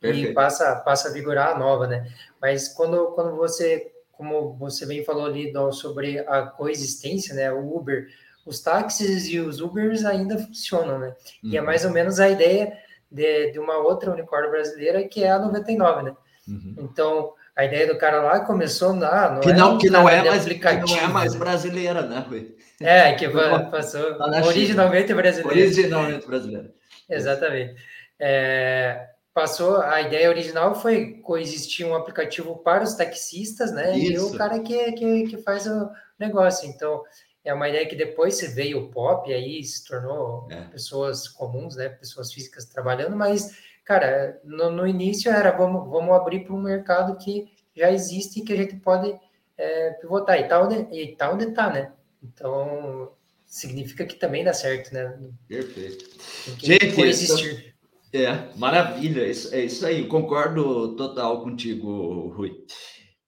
Perfeito. 0.00 0.30
e 0.30 0.34
passa, 0.34 0.76
passa 0.76 1.08
a 1.08 1.12
vigorar 1.12 1.56
a 1.56 1.58
nova, 1.58 1.88
né? 1.88 2.08
Mas 2.40 2.68
quando, 2.68 3.06
quando 3.14 3.36
você, 3.36 3.91
como 4.12 4.54
você 4.54 4.86
bem 4.86 5.04
falou 5.04 5.26
ali 5.26 5.52
sobre 5.72 6.20
a 6.20 6.42
coexistência, 6.42 7.34
né? 7.34 7.52
O 7.52 7.76
Uber, 7.76 8.06
os 8.44 8.60
táxis 8.60 9.28
e 9.28 9.38
os 9.38 9.60
Ubers 9.60 10.04
ainda 10.04 10.38
funcionam, 10.38 10.98
né? 10.98 11.14
Uhum. 11.42 11.50
E 11.50 11.56
é 11.56 11.60
uhum. 11.60 11.66
mais 11.66 11.84
ou 11.84 11.90
menos 11.90 12.20
a 12.20 12.28
ideia 12.28 12.72
de, 13.10 13.52
de 13.52 13.58
uma 13.58 13.78
outra 13.78 14.10
unicórnio 14.10 14.50
brasileira 14.50 15.06
que 15.06 15.22
é 15.24 15.30
a 15.30 15.38
99, 15.38 16.02
né? 16.02 16.16
Uhum. 16.48 16.74
Então, 16.78 17.32
a 17.54 17.64
ideia 17.64 17.86
do 17.86 17.98
cara 17.98 18.22
lá 18.22 18.40
começou 18.40 18.92
na. 18.94 19.30
Não 19.30 19.40
que, 19.40 19.52
não, 19.52 19.76
é, 19.76 19.78
que, 19.78 19.90
não 19.90 20.08
é 20.08 20.24
mais, 20.24 20.44
que 20.44 20.58
não 20.58 20.98
é 20.98 21.06
mais 21.06 21.34
brasileira, 21.34 22.02
né, 22.02 22.24
Rui? 22.28 22.56
É, 22.84 23.12
que 23.12 23.28
passou 23.28 24.18
tá 24.18 24.44
originalmente 24.44 25.14
brasileira. 25.14 25.56
Originalmente 25.56 26.26
brasileira. 26.26 26.74
Exatamente. 27.08 27.76
É, 28.18 29.06
passou, 29.34 29.76
a 29.76 30.00
ideia 30.00 30.28
original 30.28 30.74
foi 30.74 31.14
coexistir 31.14 31.86
um 31.86 31.94
aplicativo 31.94 32.56
para 32.56 32.84
os 32.84 32.94
taxistas, 32.94 33.72
né? 33.72 33.96
Isso. 33.96 34.12
E 34.12 34.18
o 34.18 34.36
cara 34.36 34.60
que, 34.60 34.92
que, 34.92 35.26
que 35.28 35.38
faz 35.38 35.66
o 35.66 35.90
negócio. 36.18 36.68
Então, 36.68 37.02
é 37.44 37.52
uma 37.52 37.68
ideia 37.68 37.86
que 37.86 37.96
depois 37.96 38.36
se 38.36 38.48
veio 38.48 38.78
o 38.78 38.88
pop, 38.90 39.28
e 39.28 39.34
aí 39.34 39.64
se 39.64 39.84
tornou 39.84 40.46
é. 40.50 40.62
pessoas 40.64 41.26
comuns, 41.28 41.76
né? 41.76 41.88
Pessoas 41.88 42.32
físicas 42.32 42.66
trabalhando, 42.66 43.16
mas, 43.16 43.56
cara, 43.84 44.40
no, 44.44 44.70
no 44.70 44.86
início 44.86 45.30
era 45.30 45.50
vamos, 45.50 45.88
vamos 45.90 46.14
abrir 46.14 46.44
para 46.44 46.54
um 46.54 46.62
mercado 46.62 47.16
que 47.16 47.50
já 47.74 47.90
existe 47.90 48.40
e 48.40 48.44
que 48.44 48.52
a 48.52 48.56
gente 48.56 48.76
pode 48.76 49.18
é, 49.56 49.90
pivotar. 49.92 50.38
E 50.38 50.46
tá, 50.46 50.62
onde, 50.62 50.76
e 50.94 51.16
tá 51.16 51.32
onde 51.32 51.52
tá, 51.52 51.70
né? 51.70 51.92
Então, 52.22 53.10
significa 53.46 54.04
que 54.04 54.14
também 54.14 54.44
dá 54.44 54.52
certo, 54.52 54.92
né? 54.94 55.18
Perfeito. 55.48 56.08
Gente, 56.58 57.00
existir. 57.00 57.71
É, 58.14 58.54
maravilha, 58.56 59.26
isso, 59.26 59.54
é 59.54 59.64
isso 59.64 59.86
aí, 59.86 60.06
concordo 60.06 60.94
total 60.96 61.42
contigo, 61.42 62.28
Rui. 62.28 62.52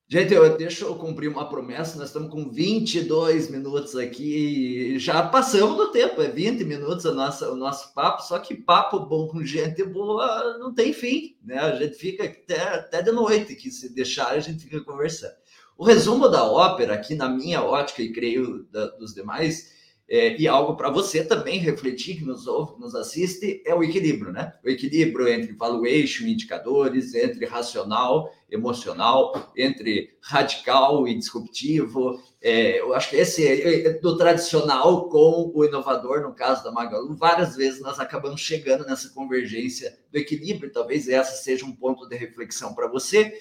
Gente, 0.07 0.31
eu, 0.35 0.55
deixa 0.55 0.85
eu 0.85 0.93
cumprir 0.95 1.27
uma 1.27 1.49
promessa. 1.49 1.97
Nós 1.97 2.09
estamos 2.09 2.29
com 2.29 2.51
22 2.51 3.49
minutos 3.49 3.95
aqui 3.95 4.93
e 4.93 4.99
já 4.99 5.27
passamos 5.27 5.75
do 5.75 5.91
tempo, 5.91 6.21
é 6.21 6.29
20 6.29 6.63
minutos 6.63 7.07
a 7.07 7.11
nossa, 7.11 7.51
o 7.51 7.55
nosso 7.55 7.91
papo. 7.95 8.21
Só 8.21 8.37
que 8.37 8.53
papo 8.53 8.99
bom 8.99 9.27
com 9.27 9.43
gente 9.43 9.83
boa 9.83 10.59
não 10.59 10.71
tem 10.71 10.93
fim, 10.93 11.35
né? 11.43 11.57
A 11.57 11.75
gente 11.75 11.95
fica 11.95 12.23
até, 12.23 12.61
até 12.61 13.01
de 13.01 13.11
noite, 13.11 13.55
que 13.55 13.71
se 13.71 13.95
deixar 13.95 14.27
a 14.27 14.39
gente 14.39 14.65
fica 14.65 14.79
conversando. 14.81 15.33
O 15.75 15.83
resumo 15.83 16.29
da 16.29 16.43
ópera, 16.43 16.93
aqui 16.93 17.15
na 17.15 17.27
minha 17.27 17.63
ótica 17.63 18.03
e 18.03 18.13
creio 18.13 18.63
da, 18.71 18.85
dos 18.85 19.13
demais, 19.15 19.74
é, 20.07 20.39
e 20.39 20.47
algo 20.47 20.75
para 20.75 20.89
você 20.91 21.23
também 21.23 21.57
refletir, 21.57 22.17
que 22.17 22.25
nos 22.25 22.45
ouve, 22.45 22.79
nos 22.79 22.93
assiste, 22.93 23.63
é 23.65 23.73
o 23.73 23.83
equilíbrio, 23.83 24.31
né? 24.31 24.53
O 24.63 24.69
equilíbrio 24.69 25.27
entre 25.27 25.53
valuation, 25.53 26.25
indicadores, 26.25 27.15
entre 27.15 27.45
racional, 27.45 28.31
emocional, 28.49 29.51
entre 29.57 30.15
radical 30.21 31.07
e 31.07 31.15
disruptivo. 31.15 32.21
É, 32.39 32.79
eu 32.79 32.93
acho 32.93 33.09
que 33.09 33.15
esse 33.15 33.47
é, 33.47 33.87
é 33.87 33.93
do 33.93 34.15
tradicional 34.15 35.09
com 35.09 35.51
o 35.53 35.65
inovador, 35.65 36.21
no 36.21 36.35
caso 36.35 36.63
da 36.63 36.71
Magalu, 36.71 37.15
várias 37.15 37.55
vezes 37.55 37.81
nós 37.81 37.99
acabamos 37.99 38.41
chegando 38.41 38.85
nessa 38.85 39.09
convergência 39.09 39.97
do 40.11 40.19
equilíbrio. 40.19 40.71
Talvez 40.71 41.09
essa 41.09 41.35
seja 41.35 41.65
um 41.65 41.75
ponto 41.75 42.07
de 42.07 42.15
reflexão 42.15 42.75
para 42.75 42.87
você 42.87 43.33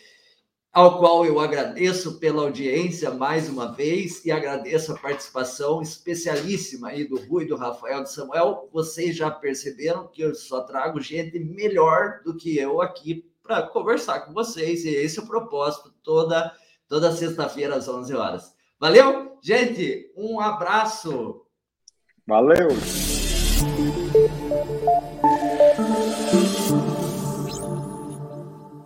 ao 0.74 0.98
qual 0.98 1.24
eu 1.24 1.38
agradeço 1.38 2.18
pela 2.18 2.42
audiência 2.42 3.12
mais 3.12 3.48
uma 3.48 3.72
vez 3.72 4.24
e 4.24 4.32
agradeço 4.32 4.92
a 4.92 4.98
participação 4.98 5.80
especialíssima 5.80 6.88
aí 6.88 7.04
do 7.04 7.16
Rui, 7.16 7.46
do 7.46 7.54
Rafael, 7.54 8.02
do 8.02 8.08
Samuel. 8.08 8.68
Vocês 8.72 9.14
já 9.14 9.30
perceberam 9.30 10.08
que 10.08 10.20
eu 10.20 10.34
só 10.34 10.62
trago 10.62 11.00
gente 11.00 11.38
melhor 11.38 12.22
do 12.24 12.36
que 12.36 12.58
eu 12.58 12.82
aqui 12.82 13.24
para 13.40 13.62
conversar 13.62 14.22
com 14.22 14.32
vocês 14.32 14.84
e 14.84 14.88
esse 14.88 15.20
é 15.20 15.22
o 15.22 15.26
propósito 15.26 15.94
toda 16.02 16.52
toda 16.88 17.12
sexta-feira 17.12 17.76
às 17.76 17.88
11 17.88 18.14
horas. 18.14 18.52
Valeu, 18.78 19.38
gente, 19.40 20.12
um 20.16 20.40
abraço. 20.40 21.46
Valeu. 22.26 22.68